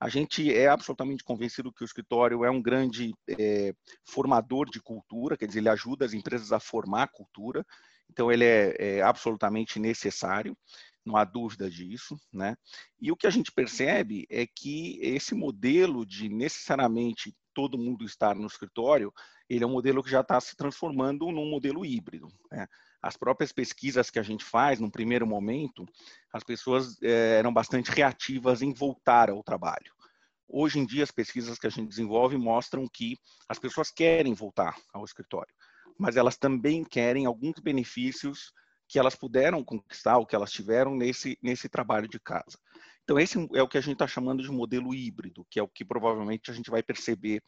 A 0.03 0.10
gente 0.10 0.53
é 0.53 0.67
absolutamente 0.67 1.24
convencido 1.24 1.72
que 1.72 1.81
o 1.81 1.86
escritório 1.86 2.43
é 2.43 2.51
um 2.51 2.62
grande 2.62 3.13
é, 3.39 3.74
formador 4.03 4.69
de 4.69 4.81
cultura, 4.81 5.38
quer 5.38 5.48
dizer, 5.48 5.60
ele 5.60 5.69
ajuda 5.69 6.03
as 6.03 6.12
empresas 6.12 6.51
a 6.51 6.60
formar 6.60 7.07
cultura, 7.07 7.65
então 8.10 8.29
ele 8.29 8.43
é, 8.43 8.75
é 8.77 9.01
absolutamente 9.01 9.79
necessário, 9.79 10.57
não 11.05 11.15
há 11.15 11.24
dúvida 11.24 11.69
disso, 11.69 12.19
né? 12.33 12.57
E 13.00 13.13
o 13.13 13.15
que 13.15 13.25
a 13.25 13.29
gente 13.29 13.50
percebe 13.50 14.27
é 14.29 14.45
que 14.45 15.00
esse 15.01 15.33
modelo 15.33 16.05
de 16.05 16.27
necessariamente 16.27 17.33
todo 17.53 17.77
mundo 17.77 18.03
estar 18.03 18.36
no 18.36 18.48
escritório, 18.48 19.13
ele 19.50 19.63
é 19.63 19.67
um 19.67 19.72
modelo 19.72 20.03
que 20.03 20.10
já 20.10 20.22
está 20.22 20.39
se 20.41 20.55
transformando 20.55 21.31
num 21.31 21.50
modelo 21.50 21.86
híbrido. 21.86 22.27
Né? 22.51 22.67
As 23.01 23.15
próprias 23.15 23.51
pesquisas 23.51 24.10
que 24.10 24.19
a 24.19 24.24
gente 24.24 24.43
faz, 24.43 24.79
no 24.79 24.91
primeiro 24.91 25.27
momento, 25.27 25.86
as 26.31 26.43
pessoas 26.43 27.01
é, 27.01 27.38
eram 27.38 27.53
bastante 27.53 27.91
reativas 27.91 28.62
em 28.62 28.74
voltar 28.74 29.29
ao 29.29 29.43
trabalho. 29.43 29.92
Hoje 30.55 30.77
em 30.77 30.86
dia, 30.86 31.03
as 31.03 31.10
pesquisas 31.10 31.57
que 31.57 31.65
a 31.65 31.69
gente 31.72 31.89
desenvolve 31.89 32.38
mostram 32.38 32.88
que 32.88 33.17
as 33.50 33.57
pessoas 33.57 33.89
querem 33.89 34.36
voltar 34.36 34.77
ao 34.93 35.03
escritório, 35.03 35.51
mas 35.98 36.15
elas 36.15 36.38
também 36.38 36.83
querem 36.83 37.25
alguns 37.25 37.60
benefícios 37.60 38.53
que 38.88 39.00
elas 39.00 39.15
puderam 39.15 39.63
conquistar, 39.63 40.19
ou 40.19 40.27
que 40.27 40.36
elas 40.36 40.51
tiveram 40.51 40.95
nesse, 40.95 41.39
nesse 41.41 41.67
trabalho 41.67 42.07
de 42.07 42.19
casa. 42.19 42.55
Então, 43.03 43.19
esse 43.19 43.36
é 43.55 43.63
o 43.63 43.67
que 43.67 43.79
a 43.79 43.81
gente 43.81 43.93
está 43.93 44.05
chamando 44.05 44.43
de 44.43 44.51
modelo 44.51 44.93
híbrido, 44.93 45.43
que 45.50 45.60
é 45.60 45.63
o 45.63 45.67
que 45.67 45.83
provavelmente 45.83 46.51
a 46.51 46.53
gente 46.53 46.69
vai 46.69 46.83
perceber 46.83 47.41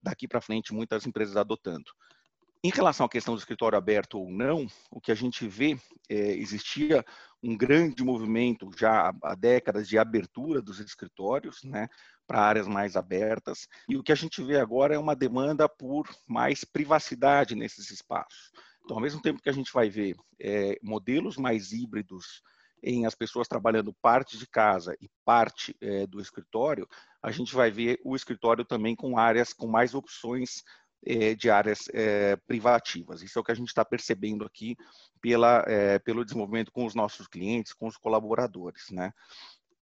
daqui 0.00 0.28
para 0.28 0.40
frente 0.40 0.72
muitas 0.72 1.04
empresas 1.08 1.36
adotando. 1.36 1.90
Em 2.62 2.70
relação 2.70 3.06
à 3.06 3.08
questão 3.08 3.34
do 3.34 3.38
escritório 3.38 3.78
aberto 3.78 4.18
ou 4.18 4.30
não, 4.30 4.66
o 4.90 5.00
que 5.00 5.10
a 5.10 5.14
gente 5.14 5.46
vê 5.46 5.76
é, 6.08 6.32
existia 6.36 7.04
um 7.42 7.56
grande 7.56 8.02
movimento 8.02 8.70
já 8.76 9.12
há 9.22 9.34
décadas 9.34 9.88
de 9.88 9.96
abertura 9.96 10.60
dos 10.60 10.80
escritórios, 10.80 11.62
né, 11.62 11.88
para 12.28 12.42
áreas 12.42 12.68
mais 12.68 12.94
abertas, 12.94 13.66
e 13.88 13.96
o 13.96 14.02
que 14.02 14.12
a 14.12 14.14
gente 14.14 14.42
vê 14.44 14.60
agora 14.60 14.94
é 14.94 14.98
uma 14.98 15.16
demanda 15.16 15.66
por 15.66 16.06
mais 16.26 16.62
privacidade 16.62 17.54
nesses 17.54 17.90
espaços. 17.90 18.52
Então, 18.84 18.98
ao 18.98 19.02
mesmo 19.02 19.20
tempo 19.20 19.42
que 19.42 19.48
a 19.48 19.52
gente 19.52 19.72
vai 19.72 19.88
ver 19.88 20.14
é, 20.38 20.78
modelos 20.82 21.38
mais 21.38 21.72
híbridos 21.72 22.42
em 22.82 23.06
as 23.06 23.14
pessoas 23.14 23.48
trabalhando 23.48 23.92
parte 24.00 24.38
de 24.38 24.46
casa 24.46 24.96
e 25.00 25.10
parte 25.24 25.74
é, 25.80 26.06
do 26.06 26.20
escritório, 26.20 26.86
a 27.22 27.30
gente 27.30 27.54
vai 27.54 27.70
ver 27.70 27.98
o 28.04 28.14
escritório 28.14 28.64
também 28.64 28.94
com 28.94 29.18
áreas 29.18 29.52
com 29.52 29.66
mais 29.66 29.94
opções 29.94 30.62
é, 31.04 31.34
de 31.34 31.50
áreas 31.50 31.88
é, 31.92 32.36
privativas. 32.36 33.22
Isso 33.22 33.38
é 33.38 33.40
o 33.40 33.44
que 33.44 33.52
a 33.52 33.54
gente 33.54 33.68
está 33.68 33.84
percebendo 33.84 34.44
aqui 34.44 34.76
pela, 35.20 35.64
é, 35.66 35.98
pelo 35.98 36.24
desenvolvimento 36.24 36.72
com 36.72 36.84
os 36.84 36.94
nossos 36.94 37.26
clientes, 37.26 37.72
com 37.72 37.86
os 37.86 37.96
colaboradores, 37.96 38.90
né? 38.90 39.12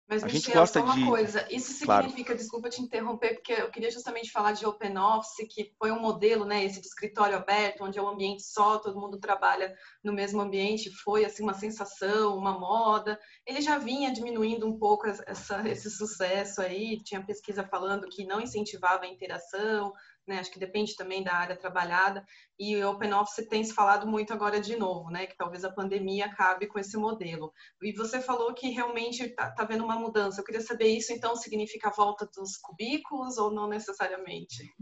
Mas, 0.09 0.23
a 0.23 0.27
Michel, 0.27 0.41
gente 0.41 0.55
gosta 0.55 0.79
só 0.79 0.85
uma 0.85 0.95
de... 0.95 1.05
coisa, 1.05 1.47
isso 1.51 1.73
significa, 1.73 2.27
claro. 2.27 2.39
desculpa 2.39 2.69
te 2.69 2.81
interromper, 2.81 3.35
porque 3.35 3.53
eu 3.55 3.71
queria 3.71 3.91
justamente 3.91 4.31
falar 4.31 4.53
de 4.53 4.65
Open 4.65 4.97
Office, 4.97 5.49
que 5.51 5.73
foi 5.77 5.91
um 5.91 5.99
modelo, 5.99 6.45
né, 6.45 6.65
esse 6.65 6.81
de 6.81 6.87
escritório 6.87 7.37
aberto, 7.37 7.83
onde 7.83 7.99
é 7.99 8.03
um 8.03 8.09
ambiente 8.09 8.45
só, 8.45 8.79
todo 8.79 9.01
mundo 9.01 9.19
trabalha 9.19 9.75
no 10.05 10.13
mesmo 10.13 10.41
ambiente, 10.41 10.91
foi, 11.03 11.25
assim, 11.25 11.43
uma 11.43 11.55
sensação, 11.55 12.37
uma 12.37 12.57
moda. 12.57 13.19
Ele 13.45 13.61
já 13.61 13.79
vinha 13.79 14.13
diminuindo 14.13 14.65
um 14.65 14.79
pouco 14.79 15.09
essa, 15.09 15.69
esse 15.69 15.91
sucesso 15.91 16.61
aí, 16.61 17.03
tinha 17.03 17.25
pesquisa 17.25 17.65
falando 17.65 18.09
que 18.09 18.25
não 18.25 18.41
incentivava 18.41 19.05
a 19.05 19.09
interação, 19.09 19.93
né? 20.27 20.39
Acho 20.39 20.51
que 20.51 20.59
depende 20.59 20.97
também 20.97 21.23
da 21.23 21.35
área 21.35 21.57
trabalhada. 21.57 22.25
E 22.59 22.77
o 22.77 22.91
Open 22.91 23.13
Office 23.15 23.47
tem 23.49 23.63
se 23.65 23.73
falado 23.73 24.07
muito 24.07 24.33
agora 24.33 24.61
de 24.61 24.77
novo, 24.77 25.11
né? 25.11 25.27
Que 25.27 25.37
talvez 25.37 25.65
a 25.65 25.73
pandemia 25.73 26.27
acabe 26.27 26.67
com 26.67 26.79
esse 26.79 26.97
modelo. 26.97 27.53
E 27.83 27.93
você 27.93 28.21
falou 28.21 28.55
que 28.55 28.71
realmente 28.71 29.23
está 29.23 29.51
tá 29.51 29.65
vendo 29.65 29.85
uma 29.85 29.99
mudança. 29.99 30.41
Eu 30.41 30.45
queria 30.45 30.61
saber 30.61 30.89
isso, 30.89 31.13
então, 31.13 31.37
significa 31.37 31.89
a 31.89 31.93
volta 31.93 32.29
dos 32.35 32.57
cubículos 32.57 33.39
ou 33.39 33.51
não 33.51 33.69
necessariamente? 33.69 34.75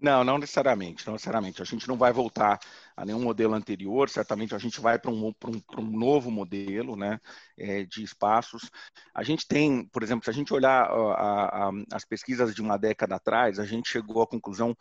Não, 0.00 0.24
não 0.24 0.38
necessariamente, 0.38 1.06
não 1.06 1.12
necessariamente. 1.12 1.60
A 1.60 1.64
gente 1.64 1.86
não 1.86 1.96
vai 1.96 2.10
voltar 2.10 2.58
a 2.96 3.04
nenhum 3.04 3.20
modelo 3.20 3.52
anterior, 3.54 4.08
certamente 4.08 4.54
a 4.54 4.58
gente 4.58 4.80
vai 4.80 4.98
para 4.98 5.10
um, 5.10 5.28
um, 5.28 5.62
um, 5.78 5.82
novo 5.82 6.30
modelo 6.30 6.96
né, 6.96 7.20
é, 7.58 7.84
de 7.84 8.02
espaços. 8.02 8.70
A 9.14 9.22
gente 9.22 9.46
tem, 9.46 9.84
por 9.84 10.02
exemplo, 10.02 10.24
se 10.24 10.30
a 10.30 10.32
gente 10.32 10.54
olhar 10.54 10.84
a, 10.84 11.68
a, 11.68 11.70
as 11.92 12.04
pesquisas 12.04 12.54
de 12.54 12.62
uma 12.62 12.78
década 12.78 13.16
atrás, 13.16 13.58
a 13.58 13.66
gente 13.66 13.90
chegou 13.90 14.22
à 14.22 14.26
conclusão 14.26 14.74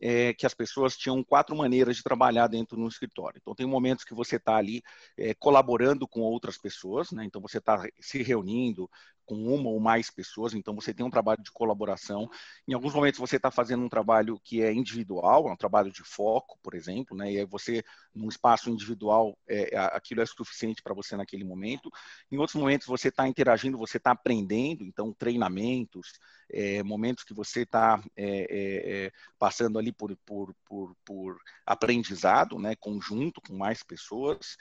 é, 0.00 0.32
que 0.34 0.46
as 0.46 0.54
pessoas 0.54 0.96
tinham 0.96 1.22
quatro 1.22 1.54
maneiras 1.54 1.96
de 1.96 2.02
trabalhar 2.02 2.46
dentro 2.46 2.76
do 2.76 2.88
escritório. 2.88 3.38
Então, 3.40 3.54
tem 3.54 3.66
momentos 3.66 4.04
que 4.04 4.14
você 4.14 4.36
está 4.36 4.56
ali 4.56 4.82
é, 5.16 5.34
colaborando 5.34 6.08
com 6.08 6.20
outras 6.20 6.56
pessoas, 6.56 7.10
né? 7.10 7.24
então 7.24 7.40
você 7.40 7.58
está 7.58 7.86
se 8.00 8.22
reunindo, 8.22 8.88
com 9.30 9.36
uma 9.54 9.70
ou 9.70 9.78
mais 9.78 10.10
pessoas, 10.10 10.54
então 10.54 10.74
você 10.74 10.92
tem 10.92 11.06
um 11.06 11.10
trabalho 11.10 11.40
de 11.40 11.52
colaboração. 11.52 12.28
Em 12.66 12.74
alguns 12.74 12.92
momentos 12.92 13.20
você 13.20 13.36
está 13.36 13.48
fazendo 13.48 13.84
um 13.84 13.88
trabalho 13.88 14.40
que 14.42 14.60
é 14.60 14.72
individual, 14.72 15.48
é 15.48 15.52
um 15.52 15.56
trabalho 15.56 15.92
de 15.92 16.02
foco, 16.02 16.58
por 16.60 16.74
exemplo, 16.74 17.16
né? 17.16 17.30
E 17.30 17.38
aí 17.38 17.46
você, 17.46 17.84
num 18.12 18.28
espaço 18.28 18.68
individual, 18.68 19.38
é, 19.48 19.78
aquilo 19.92 20.20
é 20.20 20.26
suficiente 20.26 20.82
para 20.82 20.94
você 20.94 21.16
naquele 21.16 21.44
momento. 21.44 21.88
Em 22.28 22.38
outros 22.38 22.56
momentos 22.56 22.88
você 22.88 23.06
está 23.06 23.28
interagindo, 23.28 23.78
você 23.78 23.98
está 23.98 24.10
aprendendo, 24.10 24.82
então 24.82 25.14
treinamentos, 25.16 26.08
é, 26.52 26.82
momentos 26.82 27.22
que 27.22 27.32
você 27.32 27.60
está 27.60 28.02
é, 28.16 28.26
é, 28.26 29.04
é, 29.06 29.12
passando 29.40 29.78
ali 29.78 29.90
por, 29.90 30.14
por, 30.26 30.54
por, 30.66 30.94
por 31.02 31.38
aprendizado, 31.66 32.58
né? 32.58 32.76
Conjunto 32.76 33.40
com 33.40 33.56
mais 33.56 33.82
pessoas 33.82 34.58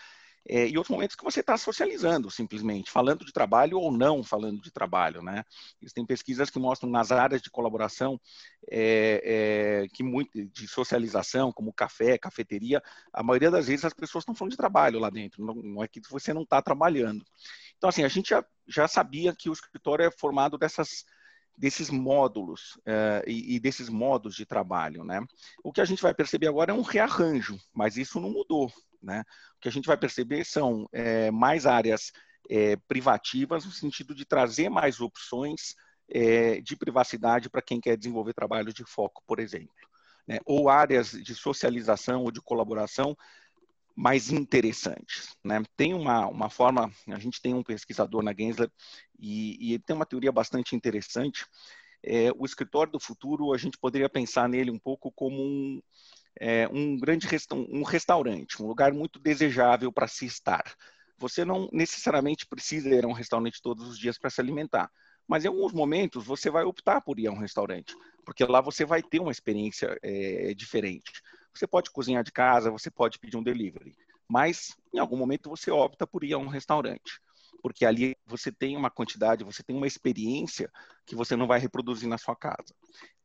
é, 0.48 0.68
e 0.68 0.78
outros 0.78 0.90
momentos 0.90 1.16
que 1.16 1.24
você 1.24 1.42
está 1.42 1.58
socializando, 1.58 2.32
simplesmente, 2.32 2.90
falando 2.90 3.26
de 3.26 3.34
trabalho 3.34 3.78
ou 3.78 3.92
não 3.92 4.24
falando 4.24 4.62
de 4.62 4.72
trabalho, 4.72 5.22
né? 5.22 5.44
Existem 5.82 6.06
pesquisas 6.06 6.50
que 6.50 6.58
mostram 6.58 6.90
nas 6.90 7.12
áreas 7.12 7.42
de 7.42 7.52
colaboração, 7.52 8.20
é, 8.72 9.84
é, 9.84 9.88
que 9.90 10.02
muito, 10.02 10.32
de 10.34 10.68
socialização, 10.68 11.52
como 11.52 11.74
café, 11.74 12.18
cafeteria, 12.18 12.82
a 13.12 13.22
maioria 13.22 13.52
das 13.52 13.68
vezes 13.68 13.86
as 13.86 13.94
pessoas 13.94 14.22
estão 14.22 14.34
falando 14.34 14.52
de 14.52 14.58
trabalho 14.58 15.00
lá 15.00 15.10
dentro, 15.10 15.46
não, 15.46 15.56
não 15.56 15.84
é 15.84 15.88
que 15.88 16.02
você 16.10 16.34
não 16.34 16.44
está 16.44 16.62
trabalhando. 16.62 17.24
Então, 17.78 17.90
assim, 17.90 18.04
a 18.04 18.10
gente 18.10 18.30
já, 18.30 18.44
já 18.68 18.88
sabia 18.88 19.36
que 19.36 19.50
o 19.50 19.54
escritório 19.54 20.06
é 20.06 20.12
formado 20.12 20.58
dessas 20.58 21.04
desses 21.58 21.90
módulos 21.90 22.78
uh, 22.78 23.28
e, 23.28 23.56
e, 23.56 23.60
desses 23.60 23.90
modos 23.90 24.36
de 24.36 24.46
trabalho, 24.46 25.04
né? 25.04 25.22
O 25.64 25.74
que 25.74 25.82
a 25.82 25.86
gente 25.86 26.02
vai 26.02 26.14
perceber 26.14 26.48
agora 26.48 26.72
é 26.72 26.74
um 26.74 26.82
rearranjo, 26.82 27.60
mas 27.74 27.98
isso 27.98 28.20
não 28.20 28.30
mudou, 28.30 28.72
né? 29.02 29.24
O 29.58 29.60
que 29.60 29.68
a 29.68 29.72
gente 29.72 29.86
vai 29.86 29.98
perceber 29.98 30.46
são 30.46 30.88
é, 30.94 31.30
mais 31.32 31.66
áreas 31.66 32.14
é, 32.50 32.76
privativas, 32.88 33.66
no 33.66 33.72
sentido 33.72 34.16
de 34.16 34.26
trazer 34.26 34.70
mais 34.70 35.02
opções 35.02 35.76
é, 36.10 36.60
de 36.62 36.76
privacidade 36.76 37.50
para 37.50 37.62
quem 37.62 37.80
quer 37.80 37.98
desenvolver 37.98 38.34
trabalho 38.34 38.74
de 38.74 38.84
foco, 38.84 39.22
por 39.28 39.40
exemplo. 39.40 39.70
Né? 40.28 40.40
Ou 40.46 40.70
áreas 40.70 41.12
de 41.12 41.36
socialização 41.36 42.24
ou 42.24 42.32
de 42.32 42.42
colaboração 42.42 43.16
mais 43.96 44.32
interessantes. 44.32 45.36
Né? 45.44 45.62
Tem 45.76 45.94
uma, 45.94 46.26
uma 46.28 46.50
forma, 46.50 46.92
a 47.10 47.20
gente 47.20 47.42
tem 47.42 47.54
um 47.54 47.64
pesquisador 47.64 48.24
na 48.24 48.34
Gensler 48.34 48.72
e, 49.20 49.74
e 49.74 49.80
tem 49.80 49.96
uma 49.96 50.06
teoria 50.06 50.32
bastante 50.32 50.76
interessante. 50.76 51.46
É, 52.02 52.32
o 52.38 52.46
escritório 52.46 52.92
do 52.92 53.00
futuro, 53.00 53.54
a 53.54 53.58
gente 53.58 53.78
poderia 53.78 54.10
pensar 54.10 54.48
nele 54.48 54.72
um 54.72 54.80
pouco 54.80 55.12
como 55.12 55.42
um, 55.42 55.82
é, 56.40 56.68
um 56.70 56.98
grande 56.98 57.28
resta 57.28 57.56
um 57.56 57.84
restaurante, 57.84 58.62
um 58.62 58.68
lugar 58.68 58.94
muito 58.94 59.20
desejável 59.20 59.92
para 59.92 60.08
se 60.08 60.26
estar. 60.26 60.64
Você 61.18 61.44
não 61.44 61.70
necessariamente 61.74 62.48
precisa 62.48 62.90
ir 62.90 63.04
a 63.04 63.08
um 63.08 63.14
restaurante 63.14 63.62
todos 63.62 63.86
os 63.88 64.00
dias 64.00 64.18
para 64.18 64.30
se 64.30 64.40
alimentar, 64.40 64.90
mas 65.28 65.44
em 65.44 65.50
alguns 65.50 65.74
momentos 65.74 66.26
você 66.26 66.50
vai 66.50 66.64
optar 66.64 67.02
por 67.02 67.20
ir 67.20 67.28
a 67.28 67.32
um 67.32 67.38
restaurante, 67.38 67.94
porque 68.26 68.46
lá 68.46 68.62
você 68.62 68.86
vai 68.86 69.04
ter 69.04 69.20
uma 69.20 69.32
experiência 69.32 69.98
é, 70.02 70.54
diferente. 70.54 71.22
Você 71.54 71.68
pode 71.68 71.92
cozinhar 71.92 72.24
de 72.24 72.32
casa, 72.32 72.72
você 72.72 72.90
pode 72.90 73.20
pedir 73.20 73.36
um 73.36 73.44
delivery, 73.44 73.94
mas 74.30 74.78
em 74.94 75.00
algum 75.00 75.18
momento 75.18 75.50
você 75.50 75.70
opta 75.70 76.08
por 76.08 76.24
ir 76.24 76.32
a 76.34 76.38
um 76.38 76.48
restaurante 76.48 77.20
porque 77.62 77.86
ali 77.86 78.16
você 78.26 78.52
tem 78.52 78.76
uma 78.76 78.90
quantidade, 78.90 79.44
você 79.44 79.64
tem 79.64 79.76
uma 79.76 79.88
experiência 79.88 80.72
que 81.06 81.16
você 81.16 81.36
não 81.36 81.48
vai 81.48 81.60
reproduzir 81.60 82.08
na 82.08 82.18
sua 82.18 82.36
casa. 82.36 82.74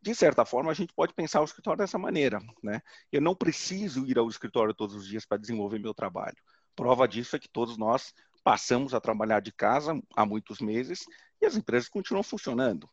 De 0.00 0.14
certa 0.14 0.44
forma, 0.44 0.70
a 0.70 0.74
gente 0.74 0.92
pode 0.94 1.14
pensar 1.14 1.40
o 1.40 1.44
escritório 1.44 1.78
dessa 1.78 1.98
maneira, 1.98 2.38
né? 2.62 2.80
Eu 3.10 3.20
não 3.20 3.34
preciso 3.34 4.06
ir 4.06 4.18
ao 4.18 4.28
escritório 4.28 4.74
todos 4.74 4.94
os 4.94 5.06
dias 5.06 5.24
para 5.24 5.38
desenvolver 5.38 5.78
meu 5.78 5.94
trabalho. 5.94 6.36
Prova 6.76 7.06
disso 7.06 7.36
é 7.36 7.38
que 7.38 7.48
todos 7.48 7.78
nós 7.78 8.12
passamos 8.42 8.92
a 8.92 9.00
trabalhar 9.00 9.40
de 9.40 9.52
casa 9.52 9.98
há 10.14 10.26
muitos 10.26 10.60
meses 10.60 11.06
e 11.40 11.46
as 11.46 11.56
empresas 11.56 11.88
continuam 11.88 12.22
funcionando. 12.22 12.88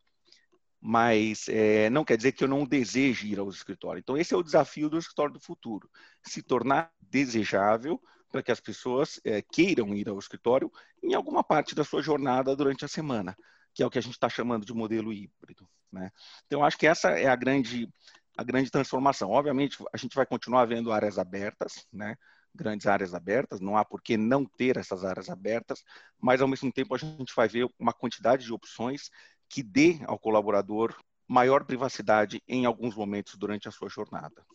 Mas 0.80 1.48
é, 1.50 1.90
não 1.90 2.04
quer 2.04 2.18
dizer 2.18 2.32
que 2.32 2.44
eu 2.44 2.48
não 2.48 2.66
deseje 2.66 3.28
ir 3.28 3.38
ao 3.38 3.50
escritório. 3.50 4.00
Então, 4.00 4.18
esse 4.18 4.34
é 4.34 4.38
o 4.38 4.42
desafio 4.44 4.90
do 4.90 4.98
escritório 4.98 5.34
do 5.34 5.40
futuro: 5.40 5.90
se 6.24 6.42
tornar 6.42 6.92
desejável 7.00 8.02
para 8.32 8.42
que 8.42 8.52
as 8.52 8.60
pessoas 8.60 9.20
é, 9.24 9.42
queiram 9.42 9.94
ir 9.94 10.08
ao 10.08 10.18
escritório 10.18 10.72
em 11.04 11.14
alguma 11.14 11.44
parte 11.44 11.76
da 11.76 11.84
sua 11.84 12.02
jornada 12.02 12.56
durante 12.56 12.86
a 12.86 12.88
semana, 12.88 13.36
que 13.74 13.84
é 13.84 13.86
o 13.86 13.90
que 13.90 14.00
a 14.00 14.02
gente 14.02 14.14
está 14.14 14.30
chamando 14.30 14.66
de 14.66 14.74
modelo 14.74 15.12
híbrido. 15.12 15.68
Né? 15.92 16.12
Então, 16.48 16.64
acho 16.64 16.78
que 16.78 16.88
essa 16.88 17.10
é 17.10 17.28
a 17.28 17.36
grande, 17.36 17.90
a 18.38 18.44
grande 18.44 18.72
transformação. 18.72 19.30
Obviamente, 19.30 19.78
a 19.94 19.98
gente 19.98 20.16
vai 20.16 20.26
continuar 20.26 20.66
vendo 20.66 20.92
áreas 20.92 21.20
abertas, 21.20 21.86
né? 21.92 22.16
grandes 22.54 22.86
áreas 22.86 23.14
abertas, 23.14 23.60
não 23.60 23.78
há 23.78 23.86
por 23.86 24.02
que 24.02 24.18
não 24.18 24.46
ter 24.46 24.78
essas 24.78 25.06
áreas 25.06 25.30
abertas, 25.30 25.84
mas 26.20 26.42
ao 26.42 26.48
mesmo 26.48 26.72
tempo 26.72 26.94
a 26.94 26.98
gente 26.98 27.34
vai 27.36 27.48
ver 27.48 27.68
uma 27.80 27.94
quantidade 27.94 28.46
de 28.46 28.54
opções 28.54 29.10
que 29.48 29.64
dê 29.64 30.00
ao 30.06 30.20
colaborador 30.20 30.96
maior 31.28 31.64
privacidade 31.64 32.42
em 32.48 32.66
alguns 32.66 32.96
momentos 32.96 33.36
durante 33.36 33.68
a 33.68 33.72
sua 33.72 33.88
jornada. 33.88 34.46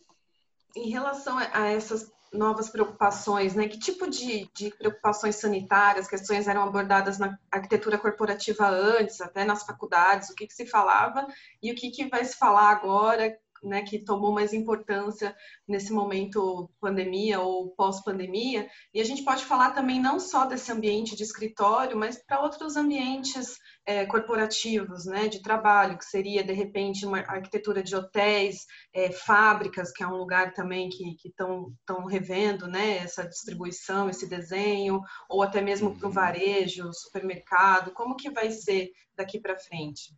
Em 0.77 0.89
relação 0.89 1.37
a 1.37 1.67
essas 1.67 2.11
novas 2.31 2.69
preocupações, 2.69 3.55
né? 3.55 3.67
Que 3.67 3.79
tipo 3.79 4.09
de, 4.09 4.49
de 4.53 4.69
preocupações 4.77 5.37
sanitárias, 5.37 6.07
questões 6.07 6.47
eram 6.47 6.63
abordadas 6.63 7.17
na 7.17 7.37
arquitetura 7.51 7.97
corporativa 7.97 8.67
antes, 8.67 9.21
até 9.21 9.43
nas 9.43 9.63
faculdades, 9.63 10.29
o 10.29 10.35
que, 10.35 10.47
que 10.47 10.53
se 10.53 10.65
falava 10.65 11.25
e 11.61 11.71
o 11.71 11.75
que, 11.75 11.89
que 11.89 12.07
vai 12.07 12.23
se 12.25 12.37
falar 12.37 12.69
agora, 12.69 13.35
né, 13.63 13.81
que 13.83 13.99
tomou 13.99 14.31
mais 14.31 14.53
importância 14.53 15.35
nesse 15.67 15.91
momento 15.91 16.69
pandemia 16.79 17.39
ou 17.39 17.69
pós-pandemia. 17.71 18.67
E 18.93 19.01
a 19.01 19.03
gente 19.03 19.23
pode 19.23 19.45
falar 19.45 19.71
também 19.71 19.99
não 19.99 20.19
só 20.19 20.45
desse 20.45 20.71
ambiente 20.71 21.15
de 21.15 21.23
escritório, 21.23 21.97
mas 21.97 22.23
para 22.23 22.41
outros 22.41 22.75
ambientes 22.75 23.57
é, 23.85 24.05
corporativos, 24.05 25.05
né, 25.05 25.27
de 25.27 25.41
trabalho, 25.41 25.97
que 25.97 26.05
seria 26.05 26.43
de 26.43 26.53
repente 26.53 27.05
uma 27.05 27.19
arquitetura 27.19 27.81
de 27.81 27.95
hotéis, 27.95 28.65
é, 28.93 29.11
fábricas, 29.11 29.91
que 29.91 30.03
é 30.03 30.07
um 30.07 30.17
lugar 30.17 30.53
também 30.53 30.89
que 30.89 31.15
estão 31.25 32.05
revendo, 32.05 32.67
né, 32.67 32.97
essa 32.97 33.27
distribuição, 33.27 34.09
esse 34.09 34.27
desenho, 34.27 35.01
ou 35.29 35.41
até 35.41 35.61
mesmo 35.61 35.97
para 35.97 36.05
o 36.05 36.09
uhum. 36.09 36.13
varejo, 36.13 36.93
supermercado. 36.93 37.91
Como 37.91 38.15
que 38.15 38.29
vai 38.29 38.51
ser 38.51 38.91
daqui 39.15 39.39
para 39.39 39.57
frente? 39.57 40.13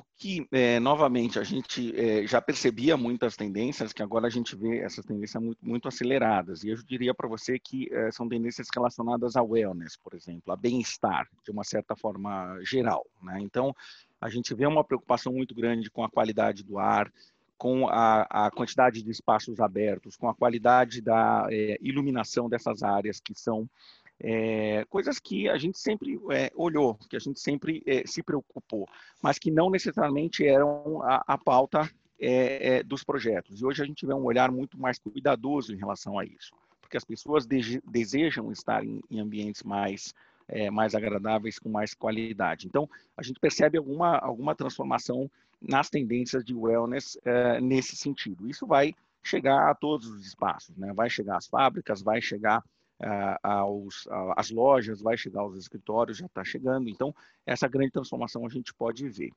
O 0.00 0.04
que, 0.16 0.46
é, 0.50 0.80
novamente, 0.80 1.38
a 1.38 1.44
gente 1.44 1.94
é, 1.94 2.26
já 2.26 2.40
percebia 2.40 2.96
muitas 2.96 3.36
tendências, 3.36 3.92
que 3.92 4.02
agora 4.02 4.26
a 4.26 4.30
gente 4.30 4.56
vê 4.56 4.78
essas 4.78 5.04
tendências 5.04 5.42
muito, 5.42 5.58
muito 5.62 5.88
aceleradas. 5.88 6.64
E 6.64 6.70
eu 6.70 6.76
diria 6.82 7.14
para 7.14 7.28
você 7.28 7.58
que 7.58 7.88
é, 7.92 8.10
são 8.10 8.28
tendências 8.28 8.68
relacionadas 8.74 9.36
ao 9.36 9.48
wellness, 9.48 9.96
por 9.96 10.14
exemplo, 10.14 10.52
a 10.52 10.56
bem-estar, 10.56 11.28
de 11.44 11.50
uma 11.50 11.64
certa 11.64 11.94
forma 11.94 12.58
geral. 12.62 13.06
Né? 13.22 13.38
Então, 13.40 13.74
a 14.20 14.28
gente 14.28 14.54
vê 14.54 14.66
uma 14.66 14.84
preocupação 14.84 15.32
muito 15.32 15.54
grande 15.54 15.90
com 15.90 16.02
a 16.02 16.10
qualidade 16.10 16.64
do 16.64 16.78
ar, 16.78 17.12
com 17.58 17.86
a, 17.88 18.46
a 18.46 18.50
quantidade 18.50 19.02
de 19.02 19.10
espaços 19.10 19.60
abertos, 19.60 20.16
com 20.16 20.30
a 20.30 20.34
qualidade 20.34 21.02
da 21.02 21.46
iluminação 21.82 22.48
dessas 22.48 22.82
áreas 22.82 23.20
que 23.20 23.34
são 23.34 23.68
é, 24.22 24.84
coisas 24.88 25.18
que 25.18 25.48
a 25.48 25.56
gente 25.56 25.78
sempre 25.78 26.20
é, 26.30 26.52
olhou, 26.54 26.94
que 27.08 27.16
a 27.16 27.18
gente 27.18 27.40
sempre 27.40 27.82
é, 27.86 28.06
se 28.06 28.22
preocupou, 28.22 28.86
mas 29.22 29.38
que 29.38 29.50
não 29.50 29.70
necessariamente 29.70 30.46
eram 30.46 31.02
a, 31.02 31.24
a 31.26 31.38
pauta 31.38 31.90
dos 32.84 33.02
projetos. 33.02 33.62
E 33.62 33.64
hoje 33.64 33.82
a 33.82 33.86
gente 33.86 34.04
vê 34.04 34.12
um 34.12 34.24
olhar 34.24 34.52
muito 34.52 34.78
mais 34.78 34.98
cuidadoso 34.98 35.72
em 35.72 35.78
relação 35.78 36.18
a 36.18 36.24
isso, 36.26 36.52
porque 36.78 36.98
as 36.98 37.04
pessoas 37.04 37.46
de, 37.46 37.80
desejam 37.88 38.52
estar 38.52 38.84
em, 38.84 39.00
em 39.10 39.20
ambientes 39.20 39.62
mais 39.62 40.14
mais 40.72 40.96
agradáveis, 40.96 41.60
com 41.60 41.68
mais 41.68 41.94
qualidade. 41.94 42.66
Então, 42.66 42.90
a 43.16 43.22
gente 43.22 43.38
percebe 43.38 43.78
alguma, 43.78 44.18
alguma 44.18 44.52
transformação 44.52 45.30
nas 45.62 45.88
tendências 45.88 46.44
de 46.44 46.52
wellness 46.52 47.16
nesse 47.62 47.96
sentido. 47.96 48.50
Isso 48.50 48.66
vai 48.66 48.92
chegar 49.22 49.70
a 49.70 49.74
todos 49.74 50.08
os 50.08 50.26
espaços, 50.26 50.76
né? 50.76 50.92
vai 50.92 51.08
chegar 51.08 51.36
às 51.36 51.46
fábricas, 51.46 52.02
vai 52.02 52.20
chegar 52.20 52.62
aos, 53.42 54.06
às 54.36 54.50
lojas, 54.50 55.00
vai 55.00 55.16
chegar 55.16 55.40
aos 55.40 55.56
escritórios, 55.56 56.18
já 56.18 56.26
está 56.26 56.44
chegando. 56.44 56.88
Então, 56.88 57.14
essa 57.46 57.68
grande 57.68 57.92
transformação 57.92 58.46
a 58.46 58.48
gente 58.48 58.74
pode 58.74 59.08
ver. 59.08 59.30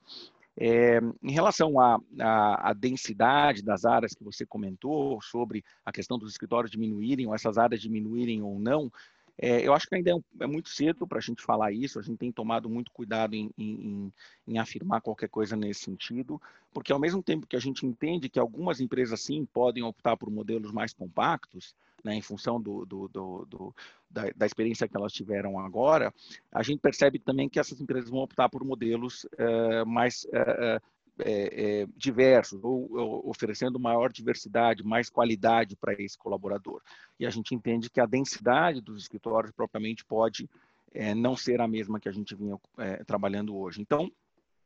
É, 0.55 0.99
em 1.21 1.31
relação 1.31 1.79
à, 1.79 2.73
densidade 2.73 3.63
das 3.63 3.85
áreas 3.85 4.13
que 4.13 4.23
você 4.23 4.45
comentou, 4.45 5.19
sobre 5.21 5.63
a 5.85 5.91
questão 5.91 6.17
dos 6.17 6.31
escritórios 6.31 6.71
diminuírem, 6.71 7.25
ou 7.25 7.33
essas 7.33 7.57
áreas 7.57 7.81
diminuírem 7.81 8.41
ou 8.41 8.59
não, 8.59 8.91
é, 9.37 9.65
eu 9.65 9.73
acho 9.73 9.87
que 9.87 9.95
ainda 9.95 10.11
é, 10.11 10.15
um, 10.15 10.23
é 10.41 10.45
muito 10.45 10.69
cedo 10.69 11.07
para 11.07 11.17
a 11.17 11.21
gente 11.21 11.41
falar 11.41 11.71
isso, 11.71 11.97
a 11.97 12.03
gente 12.03 12.17
tem 12.17 12.31
tomado 12.31 12.69
muito 12.69 12.91
cuidado 12.91 13.33
em, 13.33 13.49
em, 13.57 14.13
em, 14.47 14.59
afirmar 14.59 15.01
qualquer 15.01 15.27
coisa 15.27 15.55
nesse 15.55 15.81
sentido, 15.81 16.39
porque 16.71 16.93
ao 16.93 16.99
mesmo 16.99 17.23
tempo 17.23 17.47
que 17.47 17.55
a 17.55 17.59
gente 17.59 17.85
entende 17.85 18.29
que 18.29 18.39
algumas 18.39 18.79
empresas 18.79 19.21
sim 19.21 19.43
podem 19.45 19.81
optar 19.81 20.15
por 20.17 20.29
modelos 20.29 20.71
mais 20.71 20.93
compactos, 20.93 21.75
né, 22.03 22.15
em 22.15 22.21
função 22.21 22.61
do, 22.61 22.85
do, 22.85 23.07
do, 23.07 23.75
da, 24.09 24.29
da, 24.35 24.45
experiência 24.45 24.87
que 24.87 24.97
elas 24.97 25.13
tiveram 25.13 25.57
agora, 25.57 26.13
a 26.51 26.61
gente 26.61 26.79
percebe 26.79 27.17
também 27.17 27.47
que 27.47 27.59
essas 27.59 27.79
empresas 27.79 28.09
vão 28.09 28.19
optar 28.19 28.49
por 28.49 28.63
modelos 28.63 29.23
uh, 29.23 29.85
mais 29.85 30.25
uh, 30.25 30.81
é, 31.19 31.81
é, 31.83 31.87
diversos, 31.95 32.63
ou, 32.63 32.91
ou, 32.91 33.29
oferecendo 33.29 33.79
maior 33.79 34.11
diversidade, 34.11 34.83
mais 34.83 35.11
qualidade 35.11 35.75
para 35.75 35.93
esse 35.93 36.17
colaborador. 36.17 36.81
E 37.19 37.25
a 37.25 37.29
gente 37.29 37.53
entende 37.53 37.89
que 37.89 38.01
a 38.01 38.05
densidade 38.07 38.81
dos 38.81 39.03
escritórios 39.03 39.51
propriamente 39.51 40.03
pode 40.03 40.49
é, 40.91 41.13
não 41.13 41.37
ser 41.37 41.61
a 41.61 41.67
mesma 41.67 41.99
que 41.99 42.09
a 42.09 42.11
gente 42.11 42.35
vinha 42.35 42.57
é, 42.79 43.03
trabalhando 43.03 43.55
hoje. 43.55 43.79
Então, 43.79 44.11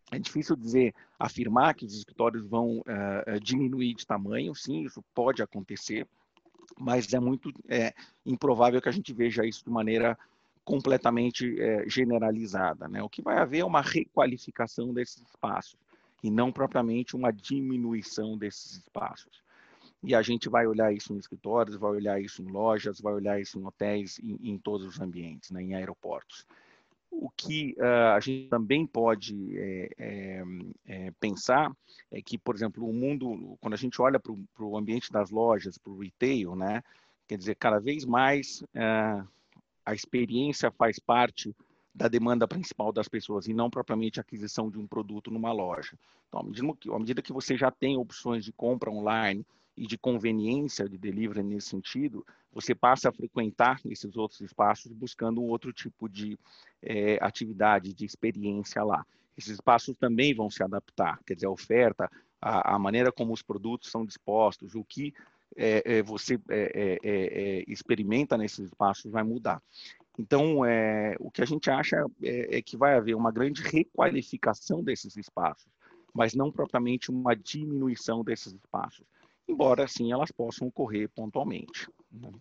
é 0.10 0.17
difícil 0.17 0.56
dizer, 0.56 0.95
afirmar 1.19 1.76
que 1.76 1.86
os 1.86 1.93
escritórios 1.93 2.47
vão 2.47 2.82
diminuir 3.41 3.93
de 3.93 4.08
tamanho, 4.08 4.56
sim, 4.56 4.86
isso 4.86 5.04
pode 5.13 5.43
acontecer, 5.43 6.08
mas 6.80 7.12
é 7.13 7.19
muito 7.19 7.51
improvável 8.25 8.82
que 8.82 8.89
a 8.89 8.91
gente 8.91 9.13
veja 9.13 9.45
isso 9.45 9.63
de 9.63 9.69
maneira 9.69 10.17
completamente 10.63 11.56
generalizada. 11.88 12.88
Né? 12.88 13.01
O 13.01 13.10
que 13.10 13.21
vai 13.21 13.38
haver 13.38 13.60
é 13.60 13.65
uma 13.65 13.82
requalificação 13.82 14.93
desses 14.93 15.21
espaços 15.21 15.80
e 16.23 16.30
não 16.30 16.51
propriamente 16.51 17.15
uma 17.15 17.32
diminuição 17.32 18.38
desses 18.38 18.77
espaços. 18.77 19.41
E 20.03 20.13
a 20.13 20.21
gente 20.21 20.49
vai 20.49 20.67
olhar 20.67 20.93
isso 20.93 21.13
em 21.13 21.17
escritórios, 21.17 21.75
vai 21.75 21.91
olhar 21.91 22.21
isso 22.21 22.41
em 22.41 22.47
lojas, 22.47 22.99
vai 22.99 23.13
olhar 23.13 23.39
isso 23.39 23.60
em 23.60 23.65
hotéis, 23.65 24.19
em, 24.19 24.38
em 24.51 24.58
todos 24.58 24.86
os 24.86 24.99
ambientes, 24.99 25.51
né, 25.51 25.62
em 25.62 25.73
aeroportos. 25.73 26.45
O 27.09 27.29
que 27.29 27.75
uh, 27.79 28.15
a 28.15 28.19
gente 28.19 28.47
também 28.49 28.85
pode 28.85 29.57
é, 29.57 30.43
é, 30.85 31.11
pensar 31.19 31.75
é 32.11 32.21
que, 32.21 32.37
por 32.37 32.55
exemplo, 32.55 32.87
o 32.87 32.93
mundo, 32.93 33.57
quando 33.59 33.73
a 33.73 33.77
gente 33.77 34.01
olha 34.01 34.19
para 34.19 34.33
o 34.59 34.77
ambiente 34.77 35.11
das 35.11 35.29
lojas, 35.29 35.77
para 35.77 35.91
o 35.91 35.99
retail, 35.99 36.55
né, 36.55 36.83
quer 37.27 37.37
dizer, 37.37 37.55
cada 37.55 37.79
vez 37.79 38.05
mais 38.05 38.61
uh, 38.61 39.27
a 39.85 39.93
experiência 39.93 40.71
faz 40.71 40.99
parte 40.99 41.55
da 41.93 42.07
demanda 42.07 42.47
principal 42.47 42.91
das 42.91 43.07
pessoas 43.07 43.47
e 43.47 43.53
não 43.53 43.69
propriamente 43.69 44.19
a 44.19 44.21
aquisição 44.21 44.69
de 44.69 44.77
um 44.77 44.85
produto 44.85 45.31
numa 45.31 45.51
loja. 45.51 45.97
Então, 46.27 46.41
à 46.41 46.43
medida 46.43 46.75
que, 46.79 46.91
à 46.91 46.99
medida 46.99 47.21
que 47.21 47.33
você 47.33 47.57
já 47.57 47.71
tem 47.71 47.97
opções 47.97 48.45
de 48.45 48.51
compra 48.51 48.91
online 48.91 49.45
e 49.75 49.87
de 49.87 49.97
conveniência 49.97 50.87
de 50.87 50.97
delivery 50.97 51.41
nesse 51.41 51.69
sentido, 51.69 52.25
você 52.57 52.73
passa 52.73 53.09
a 53.09 53.11
frequentar 53.11 53.79
esses 53.85 54.17
outros 54.17 54.41
espaços 54.41 54.91
buscando 54.91 55.39
um 55.39 55.45
outro 55.45 55.71
tipo 55.71 56.09
de 56.09 56.39
é, 56.81 57.19
atividade, 57.21 57.93
de 57.93 58.03
experiência 58.03 58.83
lá. 58.83 59.05
Esses 59.37 59.51
espaços 59.51 59.95
também 59.95 60.33
vão 60.33 60.49
se 60.49 60.63
adaptar, 60.63 61.19
quer 61.23 61.35
dizer, 61.35 61.45
a 61.45 61.51
oferta, 61.51 62.09
a, 62.41 62.73
a 62.73 62.79
maneira 62.79 63.11
como 63.11 63.31
os 63.31 63.43
produtos 63.43 63.91
são 63.91 64.03
dispostos, 64.03 64.73
o 64.73 64.83
que 64.83 65.13
é, 65.55 65.83
é, 65.85 66.01
você 66.01 66.39
experimenta 67.67 68.35
nesses 68.35 68.65
espaços 68.65 69.11
vai 69.11 69.21
mudar. 69.21 69.61
Então, 70.17 70.65
é, 70.65 71.15
o 71.19 71.29
que 71.29 71.43
a 71.43 71.45
gente 71.45 71.69
acha 71.69 72.03
é, 72.23 72.57
é, 72.57 72.61
que 72.63 72.75
vai 72.75 72.95
haver 72.95 73.15
uma 73.15 73.31
grande 73.31 73.61
requalificação 73.61 74.83
desses 74.83 75.15
espaços, 75.15 75.71
mas 76.11 76.33
não 76.33 76.51
propriamente 76.51 77.11
uma 77.11 77.35
diminuição 77.35 78.23
desses 78.23 78.53
espaços, 78.53 79.05
embora, 79.47 79.88
sim, 79.88 80.12
elas 80.12 80.31
possam 80.31 80.67
ocorrer 80.67 81.10
pontualmente. 81.15 81.89
Né? 82.12 82.31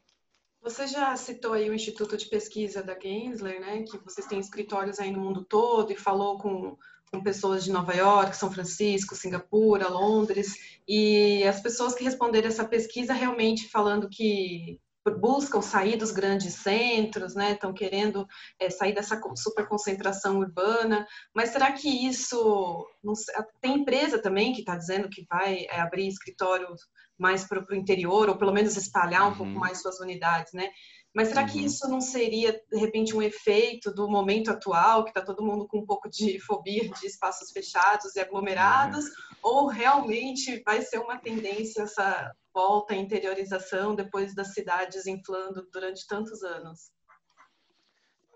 Você 0.62 0.87
já 0.87 1.16
citou 1.16 1.53
aí 1.53 1.71
o 1.71 1.75
Instituto 1.75 2.16
de 2.16 2.27
Pesquisa 2.27 2.83
da 2.83 2.99
Gensler, 2.99 3.61
né, 3.61 3.83
que 3.85 3.99
vocês 3.99 4.27
têm 4.27 4.40
escritórios 4.40 4.99
aí 4.99 5.12
no 5.12 5.21
mundo 5.21 5.45
todo 5.45 5.92
e 5.92 5.97
falou 5.97 6.38
com, 6.38 6.77
com 7.12 7.23
pessoas 7.23 7.62
de 7.62 7.71
Nova 7.71 7.95
York, 7.95 8.37
São 8.37 8.51
Francisco, 8.51 9.14
Singapura, 9.14 9.88
Londres, 9.88 10.81
e 10.88 11.45
as 11.45 11.61
pessoas 11.61 11.95
que 11.95 12.03
responderam 12.03 12.49
essa 12.49 12.66
pesquisa 12.66 13.12
realmente 13.12 13.69
falando 13.69 14.09
que 14.09 14.81
buscam 15.12 15.62
sair 15.62 15.97
dos 15.97 16.11
grandes 16.11 16.55
centros, 16.55 17.35
né? 17.35 17.53
Estão 17.53 17.73
querendo 17.73 18.27
é, 18.59 18.69
sair 18.71 18.92
dessa 18.92 19.21
superconcentração 19.37 20.38
urbana. 20.38 21.07
Mas 21.35 21.51
será 21.51 21.73
que 21.73 21.88
isso 21.88 22.87
tem 23.61 23.77
empresa 23.77 24.21
também 24.21 24.53
que 24.53 24.61
está 24.61 24.77
dizendo 24.77 25.09
que 25.09 25.25
vai 25.31 25.66
é, 25.71 25.81
abrir 25.81 26.09
escritórios 26.09 26.81
mais 27.18 27.46
para 27.46 27.64
o 27.70 27.74
interior 27.74 28.29
ou 28.29 28.37
pelo 28.37 28.52
menos 28.52 28.76
espalhar 28.76 29.24
um 29.24 29.31
uhum. 29.31 29.37
pouco 29.37 29.52
mais 29.52 29.81
suas 29.81 30.00
unidades, 30.00 30.52
né? 30.52 30.70
Mas 31.14 31.29
será 31.29 31.46
que 31.46 31.59
uhum. 31.59 31.64
isso 31.64 31.88
não 31.88 32.00
seria, 32.00 32.52
de 32.70 32.79
repente, 32.79 33.16
um 33.16 33.22
efeito 33.22 33.90
do 33.90 34.07
momento 34.07 34.50
atual, 34.50 35.02
que 35.02 35.11
está 35.11 35.22
todo 35.22 35.42
mundo 35.42 35.66
com 35.66 35.79
um 35.79 35.87
pouco 35.87 36.11
de 36.11 36.38
fobia 36.44 36.87
de 36.88 37.07
espaços 37.07 37.50
fechados 37.50 38.14
e 38.14 38.20
aglomerados? 38.20 39.07
Uhum. 39.07 39.12
Ou 39.42 39.66
realmente 39.66 40.62
vai 40.64 40.83
ser 40.83 40.98
uma 40.98 41.18
tendência 41.18 41.83
essa 41.83 42.31
volta 42.52 42.92
à 42.92 42.96
interiorização 42.96 43.94
depois 43.94 44.35
das 44.35 44.52
cidades 44.52 45.07
inflando 45.07 45.66
durante 45.72 46.07
tantos 46.07 46.42
anos? 46.42 46.90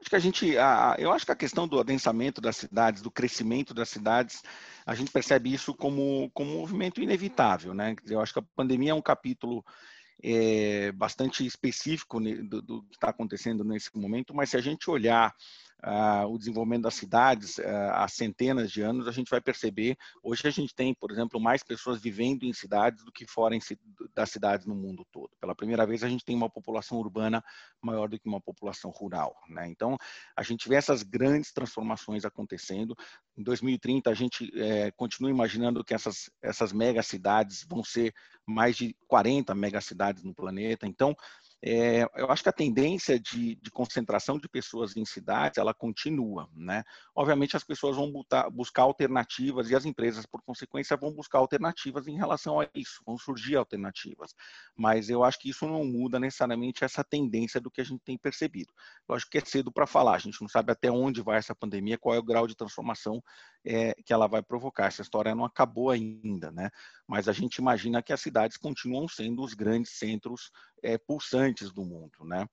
Acho 0.00 0.08
que 0.08 0.16
a 0.16 0.20
gente, 0.20 0.56
a, 0.56 0.96
eu 0.98 1.12
acho 1.12 1.26
que 1.26 1.32
a 1.32 1.36
questão 1.36 1.68
do 1.68 1.78
adensamento 1.78 2.40
das 2.40 2.56
cidades, 2.56 3.02
do 3.02 3.10
crescimento 3.10 3.74
das 3.74 3.90
cidades, 3.90 4.42
a 4.86 4.94
gente 4.94 5.10
percebe 5.10 5.52
isso 5.52 5.74
como, 5.74 6.30
como 6.32 6.52
um 6.52 6.60
movimento 6.60 7.02
inevitável, 7.02 7.74
né? 7.74 7.94
Eu 8.06 8.20
acho 8.20 8.32
que 8.32 8.38
a 8.38 8.44
pandemia 8.56 8.92
é 8.92 8.94
um 8.94 9.02
capítulo 9.02 9.62
é, 10.22 10.90
bastante 10.92 11.44
específico 11.44 12.18
do, 12.20 12.62
do 12.62 12.82
que 12.84 12.96
está 12.96 13.10
acontecendo 13.10 13.62
nesse 13.62 13.94
momento, 13.94 14.34
mas 14.34 14.50
se 14.50 14.56
a 14.56 14.60
gente 14.60 14.90
olhar 14.90 15.34
uh, 15.84 16.26
o 16.26 16.38
desenvolvimento 16.38 16.82
das 16.82 16.94
cidades 16.94 17.58
uh, 17.58 17.64
há 17.92 18.08
centenas 18.08 18.70
de 18.70 18.82
anos, 18.82 19.08
a 19.08 19.12
gente 19.12 19.30
vai 19.30 19.40
perceber, 19.40 19.96
hoje 20.22 20.46
a 20.46 20.50
gente 20.50 20.74
tem, 20.74 20.94
por 20.94 21.10
exemplo, 21.10 21.40
mais 21.40 21.62
pessoas 21.62 22.00
vivendo 22.00 22.44
em 22.44 22.52
cidades 22.52 23.04
do 23.04 23.12
que 23.12 23.26
fora 23.26 23.54
em, 23.54 23.60
das 24.14 24.30
cidades 24.30 24.66
no 24.66 24.74
mundo 24.74 25.06
todo. 25.10 25.30
Pela 25.40 25.54
primeira 25.54 25.86
vez, 25.86 26.02
a 26.02 26.08
gente 26.08 26.24
tem 26.24 26.36
uma 26.36 26.50
população 26.50 26.98
urbana 26.98 27.42
maior 27.80 28.08
do 28.08 28.18
que 28.18 28.28
uma 28.28 28.40
população 28.40 28.90
rural. 28.90 29.34
Né? 29.48 29.68
Então, 29.68 29.96
a 30.36 30.42
gente 30.42 30.68
vê 30.68 30.76
essas 30.76 31.02
grandes 31.02 31.52
transformações 31.52 32.24
acontecendo. 32.24 32.96
Em 33.36 33.42
2030, 33.42 34.10
a 34.10 34.14
gente 34.14 34.50
é, 34.60 34.90
continua 34.92 35.30
imaginando 35.30 35.84
que 35.84 35.94
essas, 35.94 36.30
essas 36.42 36.72
megacidades 36.72 37.64
vão 37.68 37.82
ser 37.82 38.14
mais 38.46 38.76
de 38.76 38.94
40 39.06 39.54
megacidades 39.54 40.22
no 40.22 40.34
planeta. 40.34 40.86
Então, 40.86 41.16
é, 41.62 42.08
eu 42.16 42.30
acho 42.30 42.42
que 42.42 42.48
a 42.48 42.52
tendência 42.52 43.20
de, 43.20 43.56
de, 43.56 43.70
concentração 43.70 44.38
de 44.38 44.48
pessoas 44.48 44.96
em 44.96 45.04
cidades, 45.04 45.58
ela 45.58 45.74
continua, 45.74 46.48
né? 46.54 46.82
Obviamente 47.14 47.54
as 47.54 47.62
pessoas 47.62 47.96
vão 47.96 48.10
buscar, 48.10 48.48
buscar 48.48 48.82
alternativas 48.82 49.68
e 49.68 49.76
as 49.76 49.84
empresas, 49.84 50.24
por 50.24 50.40
consequência, 50.40 50.96
vão 50.96 51.12
buscar 51.12 51.38
alternativas 51.38 52.06
em 52.06 52.16
relação 52.16 52.58
a 52.58 52.68
isso, 52.74 53.02
vão 53.04 53.18
surgir 53.18 53.56
alternativas. 53.56 54.34
Mas 54.74 55.10
eu 55.10 55.22
acho 55.22 55.38
que 55.38 55.50
isso 55.50 55.66
não 55.66 55.84
muda 55.84 56.18
necessariamente 56.18 56.82
essa 56.82 57.04
tendência 57.04 57.60
do 57.60 57.70
que 57.70 57.82
a 57.82 57.84
gente 57.84 58.00
tem 58.04 58.16
percebido. 58.16 58.72
Eu 59.06 59.14
acho 59.14 59.28
que 59.28 59.36
é 59.36 59.44
cedo 59.44 59.70
para 59.70 59.86
falar, 59.86 60.14
a 60.14 60.18
gente 60.18 60.40
não 60.40 60.48
sabe 60.48 60.72
até 60.72 60.90
onde 60.90 61.20
vai 61.20 61.36
essa 61.36 61.54
pandemia, 61.54 61.98
qual 61.98 62.14
é 62.14 62.18
o 62.18 62.22
grau 62.22 62.46
de 62.46 62.56
transformação 62.56 63.22
é, 63.64 63.94
que 64.02 64.14
ela 64.14 64.26
vai 64.26 64.42
provocar. 64.42 64.86
Essa 64.86 65.02
história 65.02 65.34
não 65.34 65.44
acabou 65.44 65.90
ainda, 65.90 66.50
né? 66.50 66.70
Mas 67.10 67.26
a 67.26 67.32
gente 67.32 67.56
imagina 67.56 68.00
que 68.00 68.12
as 68.12 68.20
cidades 68.20 68.56
continuam 68.56 69.08
sendo 69.08 69.42
os 69.42 69.52
grandes 69.52 69.98
centros 69.98 70.48
é, 70.80 70.96
pulsantes 70.96 71.72
do 71.72 71.84
mundo, 71.84 72.24
né? 72.24 72.46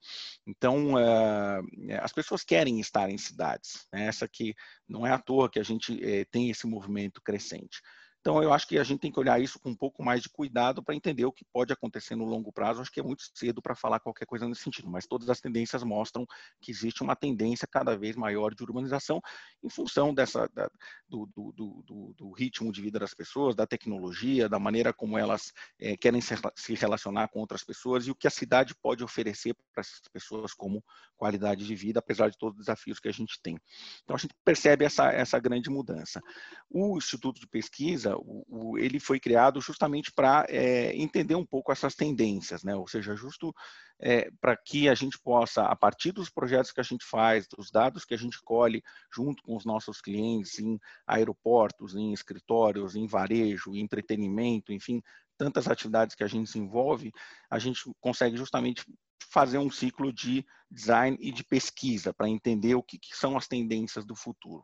Então, 0.48 0.98
é, 0.98 2.00
as 2.02 2.12
pessoas 2.12 2.43
querem 2.43 2.80
estar 2.80 3.08
em 3.08 3.20
cidades. 3.20 3.88
Né? 3.93 4.08
Essa 4.08 4.28
que 4.28 4.56
não 4.89 5.06
é 5.06 5.12
à 5.12 5.20
toa 5.20 5.48
que 5.48 5.60
a 5.60 5.63
gente 5.63 6.04
é, 6.04 6.26
tem 6.26 6.50
esse 6.50 6.65
movimento 6.65 7.22
crescente. 7.22 7.84
Então, 8.27 8.43
eu 8.43 8.51
acho 8.51 8.67
que 8.67 8.77
a 8.77 8.83
gente 8.83 8.99
tem 8.99 9.09
que 9.09 9.21
olhar 9.21 9.39
isso 9.41 9.57
com 9.57 9.69
um 9.69 9.75
pouco 9.75 10.03
mais 10.03 10.21
de 10.21 10.27
cuidado 10.27 10.83
para 10.83 10.93
entender 10.93 11.23
o 11.23 11.31
que 11.31 11.45
pode 11.45 11.71
acontecer 11.71 12.13
no 12.13 12.25
longo 12.25 12.51
prazo. 12.51 12.81
Acho 12.81 12.91
que 12.91 12.99
é 12.99 13.03
muito 13.03 13.23
cedo 13.33 13.61
para 13.61 13.73
falar 13.73 14.01
qualquer 14.01 14.25
coisa 14.25 14.45
nesse 14.45 14.63
sentido, 14.63 14.89
mas 14.89 15.07
todas 15.07 15.29
as 15.29 15.39
tendências 15.39 15.81
mostram 15.81 16.27
que 16.59 16.69
existe 16.69 17.01
uma 17.01 17.15
tendência 17.15 17.65
cada 17.65 17.97
vez 17.97 18.17
maior 18.17 18.53
de 18.53 18.61
urbanização 18.61 19.21
em 19.63 19.69
função 19.69 20.13
dessa, 20.13 20.49
da, 20.53 20.69
do, 21.07 21.25
do, 21.27 21.53
do, 21.53 22.13
do, 22.17 22.31
ritmo 22.33 22.69
de 22.69 22.81
vida 22.81 22.99
das 22.99 23.13
pessoas, 23.13 23.55
da 23.55 23.65
tecnologia, 23.65 24.49
da 24.49 24.59
maneira 24.59 24.91
como 24.91 25.17
elas 25.17 25.53
é, 25.79 25.95
querem 25.95 26.19
se 26.19 26.73
relacionar 26.73 27.29
com 27.29 27.39
outras 27.39 27.63
pessoas 27.63 28.07
e 28.07 28.11
o 28.11 28.15
que 28.15 28.27
a 28.27 28.31
cidade 28.31 28.75
pode 28.75 29.05
oferecer 29.05 29.55
para 29.71 29.79
essas 29.79 30.01
pessoas 30.11 30.53
como 30.53 30.83
qualidade 31.15 31.65
de 31.65 31.75
vida, 31.75 31.99
apesar 31.99 32.29
de 32.29 32.37
todos 32.37 32.59
os 32.59 32.65
desafios 32.65 32.99
que 32.99 33.07
a 33.07 33.13
gente 33.13 33.39
tem. 33.41 33.57
Então, 34.03 34.17
a 34.17 34.19
gente 34.19 34.35
percebe 34.43 34.83
essa, 34.83 35.13
essa 35.13 35.39
grande 35.39 35.69
mudança. 35.69 36.21
O 36.69 36.97
Instituto 36.97 37.39
de 37.39 37.47
Pesquisa, 37.47 38.16
o, 38.17 38.45
o, 38.47 38.77
ele 38.77 38.99
foi 38.99 39.19
criado 39.19 39.62
justamente 39.62 40.12
para 40.12 40.45
é, 40.49 40.95
entender 40.95 41.36
um 41.36 41.45
pouco 41.45 41.71
essas 41.71 41.95
tendências, 41.95 42.63
né? 42.63 42.75
ou 42.75 42.88
seja, 42.88 43.15
justo 43.15 43.53
é, 43.99 44.30
para 44.39 44.56
que 44.56 44.88
a 44.88 44.93
gente 44.93 45.17
possa, 45.19 45.63
a 45.63 45.75
partir 45.75 46.12
dos 46.12 46.30
projetos 46.30 46.71
que 46.71 46.80
a 46.80 46.84
gente 46.84 47.06
faz, 47.06 47.47
dos 47.47 47.71
dados 47.71 48.06
que 48.06 48.13
a 48.13 48.17
gente 48.17 48.41
colhe 48.43 48.84
junto 49.12 49.41
com 49.43 49.56
os 49.56 49.65
nossos 49.65 50.01
clientes 50.01 50.60
em 50.60 50.80
aeroportos, 51.06 51.95
em 51.95 52.13
escritórios, 52.13 52.95
em 52.95 53.08
varejo, 53.08 53.73
em 53.73 53.80
entretenimento, 53.80 54.71
enfim, 54.71 55.01
tantas 55.38 55.67
atividades 55.67 56.15
que 56.15 56.23
a 56.23 56.27
gente 56.27 56.45
desenvolve, 56.45 57.12
a 57.49 57.60
gente 57.60 57.82
consegue 57.99 58.38
justamente 58.38 58.84
fazer 59.30 59.58
um 59.58 59.69
ciclo 59.69 60.12
de 60.12 60.45
design 60.69 61.17
e 61.19 61.32
de 61.32 61.43
pesquisa 61.43 62.13
para 62.13 62.30
entender 62.30 62.75
o 62.75 62.84
que, 62.84 62.97
que, 62.97 63.15
são 63.15 63.38
as 63.38 63.47
tendências 63.47 64.06
do 64.06 64.15
futuro. 64.15 64.63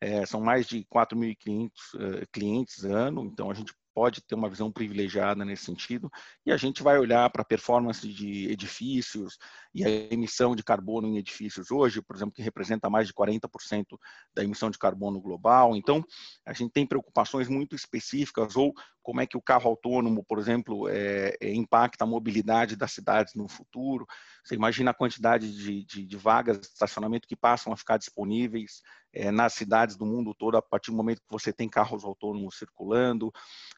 É, 0.00 0.24
são 0.24 0.40
mais 0.40 0.66
de 0.66 0.84
4.500 0.84 1.70
uh, 1.94 2.26
clientes 2.32 2.84
ano, 2.84 3.24
então 3.26 3.50
a 3.50 3.54
gente 3.54 3.74
pode 3.94 4.22
ter 4.22 4.34
uma 4.34 4.48
visão 4.48 4.70
privilegiada 4.70 5.44
nesse 5.44 5.64
sentido, 5.64 6.10
e 6.46 6.52
a 6.52 6.56
gente 6.56 6.82
vai 6.82 6.98
olhar 6.98 7.28
para 7.30 7.42
a 7.42 7.44
performance 7.44 8.06
de 8.08 8.50
edifícios 8.50 9.36
e 9.74 9.84
a 9.84 9.88
emissão 9.90 10.54
de 10.54 10.62
carbono 10.62 11.08
em 11.08 11.18
edifícios 11.18 11.70
hoje, 11.70 12.00
por 12.00 12.16
exemplo, 12.16 12.32
que 12.32 12.42
representa 12.42 12.88
mais 12.88 13.06
de 13.06 13.12
40% 13.12 13.98
da 14.34 14.42
emissão 14.42 14.70
de 14.70 14.78
carbono 14.78 15.20
global. 15.20 15.76
Então, 15.76 16.04
a 16.46 16.52
gente 16.52 16.72
tem 16.72 16.86
preocupações 16.86 17.48
muito 17.48 17.76
específicas, 17.76 18.56
ou 18.56 18.72
como 19.02 19.20
é 19.20 19.26
que 19.26 19.36
o 19.36 19.42
carro 19.42 19.68
autônomo, 19.68 20.24
por 20.24 20.38
exemplo, 20.38 20.88
é, 20.88 21.36
impacta 21.42 22.04
a 22.04 22.06
mobilidade 22.06 22.76
das 22.76 22.92
cidades 22.92 23.34
no 23.34 23.48
futuro. 23.48 24.06
Você 24.44 24.54
imagina 24.54 24.90
a 24.90 24.94
quantidade 24.94 25.50
de, 25.52 25.84
de, 25.84 26.06
de 26.06 26.16
vagas 26.16 26.58
de 26.58 26.66
estacionamento 26.66 27.28
que 27.28 27.36
passam 27.36 27.72
a 27.72 27.76
ficar 27.76 27.96
disponíveis 27.96 28.82
é, 29.12 29.30
nas 29.30 29.54
cidades 29.54 29.96
do 29.96 30.06
mundo 30.06 30.34
todo 30.34 30.56
a 30.56 30.62
partir 30.62 30.90
do 30.90 30.96
momento 30.96 31.20
que 31.20 31.30
você 31.30 31.52
tem 31.52 31.68
carros 31.68 32.04
autônomos 32.04 32.56
circulando, 32.56 33.32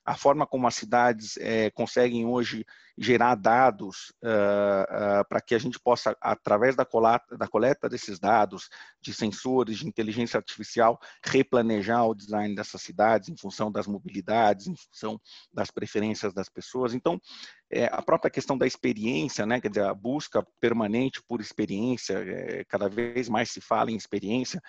a 0.04 0.14
forma 0.14 0.46
como 0.46 0.66
as 0.66 0.74
cidades 0.74 1.36
é, 1.38 1.70
conseguem 1.70 2.26
hoje 2.26 2.66
gerar 2.98 3.34
dados 3.34 4.12
uh, 4.22 5.20
uh, 5.20 5.28
para 5.28 5.40
que 5.40 5.54
a 5.54 5.58
gente 5.58 5.80
possa, 5.80 6.14
através 6.20 6.76
da 6.76 6.84
coleta, 6.84 7.38
da 7.38 7.48
coleta 7.48 7.88
desses 7.88 8.18
dados, 8.18 8.68
de 9.00 9.14
sensores, 9.14 9.78
de 9.78 9.86
inteligência 9.86 10.36
artificial, 10.36 11.00
replanejar 11.24 12.06
o 12.06 12.14
design 12.14 12.54
dessas 12.54 12.82
cidades 12.82 13.30
em 13.30 13.36
função 13.36 13.72
das 13.72 13.86
mobilidades, 13.86 14.66
em 14.66 14.76
função 14.76 15.18
das 15.52 15.70
preferências 15.70 16.34
das 16.34 16.50
pessoas. 16.50 16.92
Então, 16.92 17.18
é, 17.72 17.86
a 17.90 18.02
própria 18.02 18.30
questão 18.30 18.56
da 18.56 18.66
experiência, 18.66 19.46
né, 19.46 19.60
quer 19.60 19.68
dizer, 19.68 19.84
a 19.84 19.94
busca 19.94 20.46
permanente 20.60 21.22
por 21.26 21.40
experiência, 21.40 22.14
é, 22.18 22.64
cada 22.64 22.88
vez 22.88 23.28
mais 23.28 23.50
se 23.50 23.60
fala 23.60 23.90
em 23.90 23.96
experiência, 23.96 24.60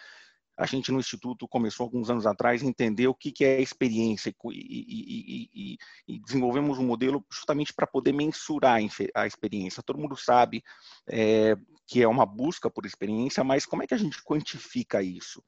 a 0.56 0.66
gente 0.66 0.92
no 0.92 1.00
Instituto 1.00 1.48
começou 1.48 1.84
alguns 1.84 2.10
anos 2.10 2.26
atrás 2.26 2.62
a 2.62 2.66
entender 2.66 3.08
o 3.08 3.16
que, 3.16 3.32
que 3.32 3.44
é 3.44 3.60
experiência 3.62 4.30
e, 4.30 4.54
e, 4.54 5.50
e, 5.54 5.78
e, 6.08 6.20
desenvolvemos 6.20 6.78
um 6.78 6.86
modelo 6.86 7.26
justamente 7.32 7.74
para 7.74 7.88
poder 7.88 8.14
mensurar 8.14 8.80
a 9.16 9.26
experiência. 9.26 9.84
Todo 9.84 10.00
mundo 10.00 10.16
sabe 10.16 10.64
é, 11.10 11.56
que 11.86 12.02
é 12.02 12.08
uma 12.08 12.26
busca 12.26 12.70
por 12.70 12.86
experiência, 12.86 13.44
mas 13.44 13.66
como 13.66 13.84
é 13.84 13.88
que 13.88 13.94
a 13.94 13.98
gente 13.98 14.24
quantifica 14.24 15.02
isso? 15.04 15.44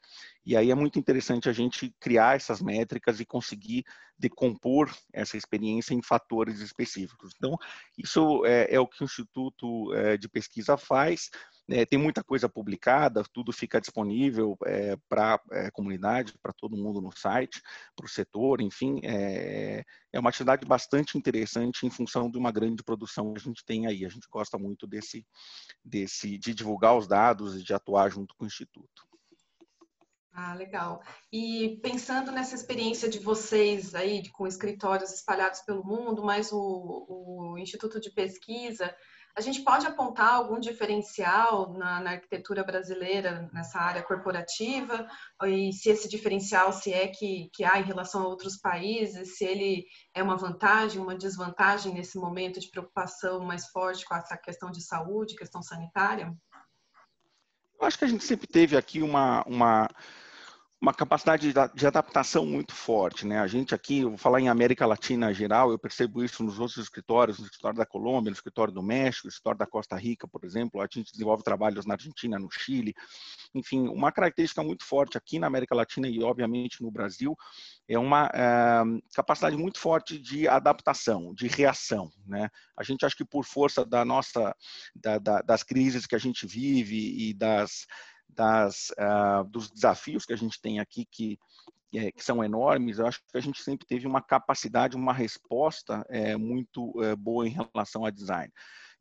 E 0.45 0.55
aí 0.55 0.69
é 0.69 0.75
muito 0.75 0.99
interessante 0.99 1.49
a 1.49 1.53
gente 1.53 1.95
criar 1.99 2.35
essas 2.35 2.61
métricas 2.61 3.19
e 3.19 3.25
conseguir 3.25 3.85
decompor 4.17 4.93
essa 5.11 5.37
experiência 5.37 5.93
em 5.93 6.01
fatores 6.01 6.59
específicos. 6.59 7.33
Então, 7.35 7.57
isso 7.97 8.45
é, 8.45 8.73
é 8.75 8.79
o 8.79 8.87
que 8.87 9.03
o 9.03 9.05
Instituto 9.05 9.93
é, 9.93 10.17
de 10.17 10.27
Pesquisa 10.29 10.77
faz. 10.77 11.29
É, 11.69 11.85
tem 11.85 11.97
muita 11.97 12.23
coisa 12.23 12.47
publicada, 12.47 13.23
tudo 13.33 13.51
fica 13.51 13.81
disponível 13.81 14.55
é, 14.65 14.95
para 15.09 15.35
a 15.35 15.57
é, 15.57 15.71
comunidade, 15.71 16.37
para 16.41 16.53
todo 16.53 16.77
mundo 16.77 17.01
no 17.01 17.11
site, 17.11 17.61
para 17.95 18.05
o 18.05 18.09
setor, 18.09 18.61
enfim, 18.61 18.99
é, 19.03 19.83
é 20.13 20.19
uma 20.19 20.29
atividade 20.29 20.65
bastante 20.65 21.17
interessante 21.17 21.85
em 21.85 21.89
função 21.89 22.29
de 22.29 22.37
uma 22.37 22.51
grande 22.51 22.83
produção 22.83 23.33
que 23.33 23.39
a 23.39 23.43
gente 23.43 23.65
tem 23.65 23.87
aí. 23.87 24.05
A 24.05 24.09
gente 24.09 24.27
gosta 24.29 24.57
muito 24.59 24.85
desse, 24.85 25.25
desse 25.83 26.37
de 26.37 26.53
divulgar 26.53 26.95
os 26.95 27.07
dados 27.07 27.59
e 27.59 27.63
de 27.63 27.73
atuar 27.73 28.09
junto 28.09 28.35
com 28.35 28.43
o 28.43 28.47
Instituto. 28.47 29.07
Ah, 30.37 30.53
legal. 30.53 31.01
E 31.31 31.79
pensando 31.81 32.29
nessa 32.29 32.55
experiência 32.55 33.09
de 33.09 33.19
vocês 33.19 33.95
aí, 33.95 34.29
com 34.31 34.45
escritórios 34.45 35.13
espalhados 35.13 35.61
pelo 35.61 35.81
mundo, 35.81 36.25
mais 36.25 36.51
o, 36.51 37.05
o 37.07 37.57
Instituto 37.57 38.01
de 38.01 38.11
Pesquisa, 38.11 38.93
a 39.37 39.41
gente 39.41 39.61
pode 39.63 39.85
apontar 39.85 40.33
algum 40.33 40.57
diferencial 40.57 41.73
na, 41.73 41.99
na, 41.99 42.11
arquitetura 42.11 42.63
brasileira 42.63 43.49
nessa 43.51 43.79
área 43.79 44.01
corporativa 44.01 45.05
e 45.43 45.73
se 45.73 45.89
esse 45.89 46.07
diferencial 46.07 46.71
se 46.71 46.93
é 46.93 47.07
que, 47.09 47.49
que 47.53 47.65
há 47.65 47.77
em 47.77 47.83
relação 47.83 48.21
a 48.21 48.27
outros 48.27 48.55
países, 48.57 49.37
se 49.37 49.43
ele 49.43 49.85
é 50.13 50.23
uma 50.23 50.37
vantagem, 50.37 51.01
uma 51.01 51.15
desvantagem 51.15 51.93
nesse 51.93 52.17
momento 52.17 52.61
de 52.61 52.71
preocupação 52.71 53.41
mais 53.41 53.67
forte 53.67 54.05
com 54.05 54.15
essa 54.15 54.37
questão 54.37 54.71
de 54.71 54.81
saúde, 54.81 55.35
questão 55.35 55.61
sanitária? 55.61 56.33
Eu 57.77 57.85
acho 57.85 57.99
que 57.99 58.05
a 58.05 58.07
gente 58.07 58.23
sempre 58.23 58.47
teve 58.47 58.77
aqui 58.77 59.01
uma, 59.01 59.43
uma 59.43 59.89
uma 60.81 60.93
capacidade 60.93 61.53
de 61.73 61.87
adaptação 61.87 62.45
muito 62.45 62.73
forte, 62.73 63.25
né? 63.25 63.39
A 63.39 63.47
gente 63.47 63.73
aqui, 63.73 64.03
vou 64.03 64.17
falar 64.17 64.41
em 64.41 64.49
América 64.49 64.85
Latina 64.85 65.33
geral, 65.33 65.71
eu 65.71 65.79
percebo 65.79 66.23
isso 66.23 66.43
nos 66.43 66.59
outros 66.59 66.77
escritórios, 66.77 67.39
no 67.39 67.45
escritório 67.45 67.77
da 67.77 67.85
Colômbia, 67.85 68.29
no 68.29 68.35
escritório 68.35 68.73
do 68.73 68.83
México, 68.83 69.25
no 69.25 69.29
escritório 69.29 69.57
da 69.57 69.65
Costa 69.65 69.95
Rica, 69.95 70.27
por 70.27 70.43
exemplo, 70.43 70.81
a 70.81 70.87
gente 70.91 71.11
desenvolve 71.11 71.43
trabalhos 71.43 71.85
na 71.85 71.93
Argentina, 71.93 72.37
no 72.37 72.51
Chile, 72.51 72.93
enfim, 73.53 73.87
uma 73.87 74.11
característica 74.11 74.61
muito 74.61 74.85
forte 74.85 75.17
aqui 75.17 75.39
na 75.39 75.47
América 75.47 75.73
Latina 75.73 76.09
e 76.09 76.21
obviamente 76.21 76.83
no 76.83 76.91
Brasil 76.91 77.35
é 77.87 77.97
uma 77.97 78.29
é, 78.33 78.83
capacidade 79.15 79.55
muito 79.55 79.79
forte 79.79 80.19
de 80.19 80.47
adaptação, 80.47 81.33
de 81.33 81.47
reação, 81.47 82.11
né? 82.27 82.49
A 82.77 82.83
gente 82.83 83.05
acha 83.05 83.15
que 83.15 83.25
por 83.25 83.45
força 83.45 83.85
da 83.85 84.03
nossa, 84.03 84.53
da, 84.93 85.17
da, 85.17 85.41
das 85.41 85.63
crises 85.63 86.05
que 86.05 86.15
a 86.15 86.19
gente 86.19 86.45
vive 86.45 87.29
e 87.29 87.33
das 87.33 87.87
das, 88.29 88.91
uh, 88.91 89.43
dos 89.49 89.69
desafios 89.69 90.25
que 90.25 90.33
a 90.33 90.37
gente 90.37 90.59
tem 90.61 90.79
aqui, 90.79 91.05
que, 91.05 91.39
é, 91.93 92.11
que 92.11 92.23
são 92.23 92.43
enormes, 92.43 92.99
eu 92.99 93.07
acho 93.07 93.19
que 93.19 93.37
a 93.37 93.41
gente 93.41 93.61
sempre 93.63 93.85
teve 93.87 94.05
uma 94.05 94.21
capacidade, 94.21 94.95
uma 94.95 95.13
resposta 95.13 96.05
é, 96.09 96.35
muito 96.35 96.93
é, 97.01 97.15
boa 97.15 97.47
em 97.47 97.51
relação 97.51 98.05
a 98.05 98.09
design. 98.09 98.51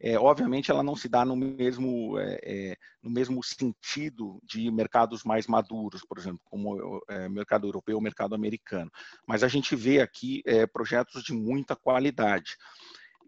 É, 0.00 0.18
obviamente, 0.18 0.70
ela 0.70 0.82
não 0.82 0.96
se 0.96 1.08
dá 1.08 1.24
no 1.24 1.36
mesmo, 1.36 2.18
é, 2.18 2.38
é, 2.42 2.76
no 3.02 3.10
mesmo 3.10 3.42
sentido 3.42 4.40
de 4.42 4.70
mercados 4.70 5.24
mais 5.24 5.46
maduros, 5.46 6.04
por 6.04 6.18
exemplo, 6.18 6.40
como 6.44 6.74
o 6.76 7.30
mercado 7.30 7.66
europeu 7.66 7.96
ou 7.96 8.02
mercado 8.02 8.34
americano. 8.34 8.90
Mas 9.26 9.42
a 9.42 9.48
gente 9.48 9.74
vê 9.76 10.00
aqui 10.00 10.42
projetos 10.72 11.22
de 11.22 11.32
muita 11.32 11.76
qualidade 11.76 12.56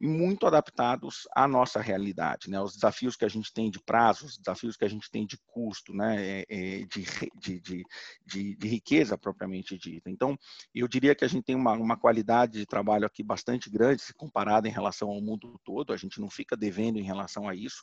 e 0.00 0.06
muito 0.06 0.46
adaptados 0.46 1.26
à 1.34 1.48
nossa 1.48 1.80
realidade, 1.80 2.50
né? 2.50 2.60
Os 2.60 2.74
desafios 2.74 3.16
que 3.16 3.24
a 3.24 3.28
gente 3.28 3.52
tem 3.52 3.70
de 3.70 3.80
prazo, 3.80 4.26
os 4.26 4.36
desafios 4.36 4.76
que 4.76 4.84
a 4.84 4.88
gente 4.88 5.10
tem 5.10 5.26
de 5.26 5.38
custo, 5.46 5.94
né? 5.94 6.16
É, 6.18 6.46
é, 6.48 6.84
de, 6.86 7.04
de, 7.40 7.84
de, 8.24 8.56
de, 8.56 8.68
riqueza 8.68 9.16
propriamente 9.16 9.78
dita. 9.78 10.10
Então, 10.10 10.36
eu 10.74 10.86
diria 10.86 11.14
que 11.14 11.24
a 11.24 11.28
gente 11.28 11.44
tem 11.44 11.56
uma, 11.56 11.72
uma 11.72 11.96
qualidade 11.96 12.58
de 12.58 12.66
trabalho 12.66 13.06
aqui 13.06 13.22
bastante 13.22 13.70
grande, 13.70 14.02
se 14.02 14.12
comparada 14.14 14.68
em 14.68 14.72
relação 14.72 15.08
ao 15.08 15.20
mundo 15.20 15.58
todo, 15.64 15.92
a 15.92 15.96
gente 15.96 16.20
não 16.20 16.28
fica 16.28 16.56
devendo 16.56 16.98
em 16.98 17.04
relação 17.04 17.48
a 17.48 17.54
isso. 17.54 17.82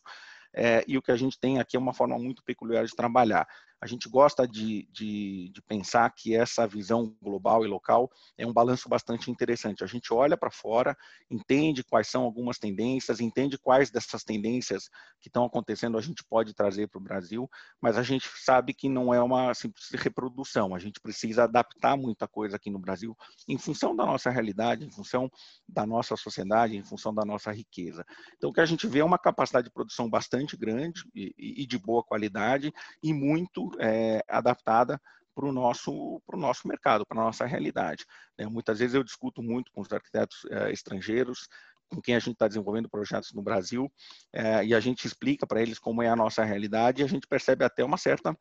É, 0.56 0.84
e 0.88 0.98
o 0.98 1.02
que 1.02 1.12
a 1.12 1.16
gente 1.16 1.40
tem 1.40 1.60
aqui 1.60 1.76
é 1.76 1.80
uma 1.80 1.94
forma 1.94 2.18
muito 2.20 2.44
peculiar 2.44 2.86
de 2.86 2.96
trabalhar 2.96 3.48
a 3.84 3.86
gente 3.86 4.08
gosta 4.08 4.48
de, 4.48 4.88
de, 4.94 5.50
de, 5.50 5.62
pensar 5.62 6.10
que 6.16 6.34
essa 6.34 6.66
visão 6.66 7.14
global 7.22 7.66
e 7.66 7.68
local 7.68 8.10
é 8.38 8.48
um 8.48 8.54
balanço 8.54 8.88
bastante 8.88 9.30
interessante. 9.30 9.84
A 9.84 9.88
gente 9.88 10.14
olha 10.14 10.38
para 10.38 10.50
fora, 10.50 10.96
entende 11.30 11.84
quais 11.84 12.08
são 12.08 12.24
algumas 12.24 12.58
tendências, 12.58 13.20
entende 13.20 13.58
quais 13.58 13.92
dessas 13.92 14.24
tendências 14.24 14.88
que 15.20 15.28
estão 15.28 15.44
acontecendo 15.44 15.98
a 15.98 16.02
gente 16.02 16.24
pode 16.24 16.54
trazer 16.54 16.88
para 16.88 16.98
o 16.98 17.04
Brasil, 17.04 17.50
mas 17.82 17.98
a 17.98 18.04
gente 18.04 18.26
sabe 18.38 18.74
que 18.74 18.88
não 18.88 19.14
é 19.14 19.22
uma 19.22 19.54
simples 19.54 19.90
reprodução. 19.92 20.74
A 20.74 20.80
gente 20.80 21.02
precisa 21.02 21.44
adaptar 21.44 21.98
muita 21.98 22.26
coisa 22.26 22.56
aqui 22.56 22.70
no 22.70 22.80
Brasil 22.80 23.18
em 23.50 23.58
função 23.58 23.94
da 23.94 24.06
nossa 24.06 24.30
realidade, 24.30 24.86
em 24.86 24.92
função 24.92 25.30
da 25.68 25.86
nossa 25.86 26.16
sociedade, 26.16 26.78
em 26.78 26.84
função 26.86 27.14
da 27.14 27.26
nossa 27.26 27.52
riqueza. 27.52 28.06
Então, 28.38 28.50
o 28.50 28.54
que 28.54 28.62
a 28.62 28.66
gente 28.66 28.88
vê 28.88 29.00
é 29.00 29.06
uma 29.06 29.20
capacidade 29.20 29.66
de 29.66 29.74
produção 29.74 30.10
bastante 30.10 30.56
grande 30.56 31.04
e, 31.14 31.64
e 31.64 31.66
de 31.68 31.78
boa 31.78 32.02
qualidade 32.02 32.74
e 33.04 33.14
muito 33.14 33.73
é, 33.80 34.24
adaptada 34.28 35.00
para 35.34 35.46
o 35.46 35.52
nosso, 35.52 36.22
nosso 36.34 36.68
mercado, 36.68 37.06
para 37.06 37.20
a 37.20 37.26
nossa 37.26 37.46
realidade. 37.46 38.06
Né? 38.38 38.46
Muitas 38.46 38.80
vezes 38.80 38.94
eu 38.94 39.04
discuto 39.04 39.42
muito 39.42 39.72
com 39.72 39.82
os 39.82 39.92
arquitetos 39.92 40.46
eh, 40.50 40.72
estrangeiros, 40.72 41.48
com 41.90 42.02
quem 42.02 42.16
a 42.16 42.20
gente 42.20 42.34
está 42.34 42.48
desenvolvendo 42.48 42.90
projetos 42.90 43.34
no 43.34 43.42
Brasil, 43.42 43.92
eh, 44.32 44.66
e 44.66 44.76
a 44.76 44.80
gente 44.80 45.06
explica 45.06 45.46
para 45.46 45.62
eles 45.62 45.80
como 45.80 46.02
é 46.02 46.10
a 46.10 46.16
nossa 46.16 46.44
realidade, 46.44 47.02
e 47.02 47.06
a 47.06 47.08
gente 47.08 47.28
percebe 47.28 47.66
até 47.66 47.84
uma 47.84 47.98
certa 47.98 48.38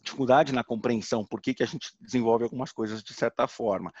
dificuldade 0.00 0.52
na 0.52 0.64
compreensão, 0.64 1.24
por 1.24 1.40
que, 1.40 1.54
que 1.54 1.62
a 1.62 1.66
gente 1.66 1.92
desenvolve 2.00 2.44
algumas 2.44 2.72
coisas 2.72 3.02
de 3.02 3.14
certa 3.14 3.46
forma. 3.46 3.92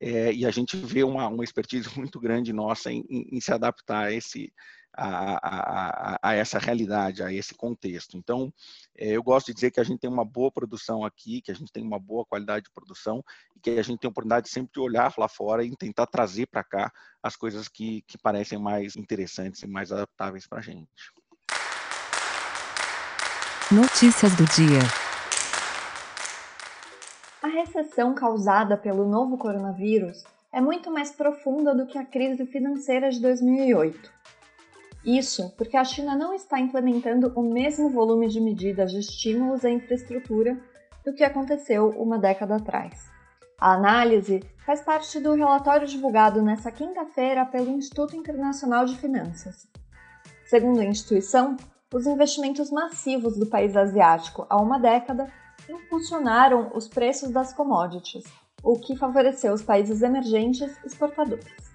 É, 0.00 0.32
e 0.32 0.46
a 0.46 0.50
gente 0.50 0.76
vê 0.76 1.02
uma, 1.02 1.26
uma 1.26 1.42
expertise 1.42 1.88
muito 1.98 2.20
grande 2.20 2.52
nossa 2.52 2.92
em, 2.92 3.04
em, 3.08 3.36
em 3.36 3.40
se 3.40 3.52
adaptar 3.52 4.06
a, 4.06 4.12
esse, 4.12 4.52
a, 4.98 5.38
a, 5.42 6.18
a, 6.20 6.34
essa 6.34 6.58
realidade, 6.58 7.22
a 7.22 7.32
esse 7.32 7.54
contexto. 7.54 8.16
Então, 8.16 8.52
é, 8.96 9.12
eu 9.12 9.22
gosto 9.22 9.46
de 9.46 9.54
dizer 9.54 9.70
que 9.70 9.78
a 9.78 9.84
gente 9.84 10.00
tem 10.00 10.10
uma 10.10 10.24
boa 10.24 10.50
produção 10.50 11.04
aqui, 11.04 11.40
que 11.40 11.52
a 11.52 11.54
gente 11.54 11.72
tem 11.72 11.84
uma 11.84 12.00
boa 12.00 12.24
qualidade 12.24 12.64
de 12.64 12.72
produção 12.72 13.24
e 13.54 13.60
que 13.60 13.70
a 13.70 13.82
gente 13.82 14.00
tem 14.00 14.08
a 14.08 14.10
oportunidade 14.10 14.48
sempre 14.48 14.72
de 14.72 14.80
olhar 14.80 15.14
lá 15.16 15.28
fora 15.28 15.64
e 15.64 15.76
tentar 15.76 16.06
trazer 16.06 16.46
para 16.46 16.64
cá 16.64 16.92
as 17.22 17.36
coisas 17.36 17.68
que, 17.68 18.02
que 18.02 18.18
parecem 18.18 18.58
mais 18.58 18.96
interessantes 18.96 19.62
e 19.62 19.68
mais 19.68 19.92
adaptáveis 19.92 20.46
para 20.46 20.58
a 20.58 20.62
gente. 20.62 20.88
Notícias 23.70 24.34
do 24.34 24.44
dia. 24.46 24.80
A 27.40 27.46
recessão 27.46 28.14
causada 28.14 28.76
pelo 28.76 29.08
novo 29.08 29.38
coronavírus 29.38 30.24
é 30.52 30.60
muito 30.60 30.90
mais 30.90 31.12
profunda 31.12 31.74
do 31.74 31.86
que 31.86 31.98
a 31.98 32.04
crise 32.04 32.46
financeira 32.46 33.10
de 33.10 33.20
2008. 33.20 34.17
Isso 35.04 35.50
porque 35.56 35.76
a 35.76 35.84
China 35.84 36.16
não 36.16 36.34
está 36.34 36.58
implementando 36.58 37.32
o 37.36 37.42
mesmo 37.42 37.88
volume 37.88 38.28
de 38.28 38.40
medidas 38.40 38.90
de 38.90 38.98
estímulos 38.98 39.64
à 39.64 39.70
infraestrutura 39.70 40.58
do 41.04 41.14
que 41.14 41.24
aconteceu 41.24 41.90
uma 41.90 42.18
década 42.18 42.56
atrás. 42.56 43.08
A 43.60 43.72
análise 43.72 44.42
faz 44.64 44.80
parte 44.80 45.18
do 45.18 45.34
relatório 45.34 45.86
divulgado 45.86 46.42
nesta 46.42 46.70
quinta-feira 46.70 47.44
pelo 47.46 47.70
Instituto 47.70 48.14
Internacional 48.14 48.84
de 48.84 48.96
Finanças. 48.96 49.66
Segundo 50.46 50.80
a 50.80 50.84
instituição, 50.84 51.56
os 51.92 52.06
investimentos 52.06 52.70
massivos 52.70 53.36
do 53.36 53.46
país 53.46 53.76
asiático 53.76 54.46
há 54.48 54.60
uma 54.60 54.78
década 54.78 55.32
impulsionaram 55.68 56.70
os 56.74 56.86
preços 56.86 57.30
das 57.30 57.52
commodities, 57.52 58.24
o 58.62 58.78
que 58.78 58.96
favoreceu 58.96 59.52
os 59.52 59.62
países 59.62 60.02
emergentes 60.02 60.76
exportadores. 60.84 61.67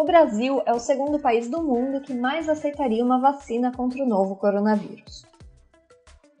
O 0.00 0.04
Brasil 0.04 0.62
é 0.64 0.72
o 0.72 0.78
segundo 0.78 1.18
país 1.18 1.46
do 1.46 1.62
mundo 1.62 2.00
que 2.00 2.14
mais 2.14 2.48
aceitaria 2.48 3.04
uma 3.04 3.20
vacina 3.20 3.70
contra 3.70 4.02
o 4.02 4.08
novo 4.08 4.34
coronavírus. 4.34 5.26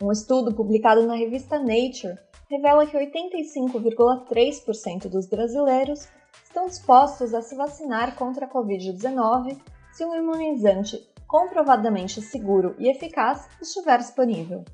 Um 0.00 0.10
estudo 0.10 0.54
publicado 0.54 1.06
na 1.06 1.14
revista 1.14 1.58
Nature 1.58 2.18
revela 2.48 2.86
que 2.86 2.96
85,3% 2.96 5.10
dos 5.10 5.26
brasileiros 5.26 6.08
estão 6.42 6.68
dispostos 6.68 7.34
a 7.34 7.42
se 7.42 7.54
vacinar 7.54 8.16
contra 8.16 8.46
a 8.46 8.48
Covid-19 8.48 9.60
se 9.92 10.06
um 10.06 10.14
imunizante 10.14 11.06
comprovadamente 11.28 12.22
seguro 12.22 12.74
e 12.78 12.88
eficaz 12.88 13.46
estiver 13.60 13.98
disponível. 13.98 14.64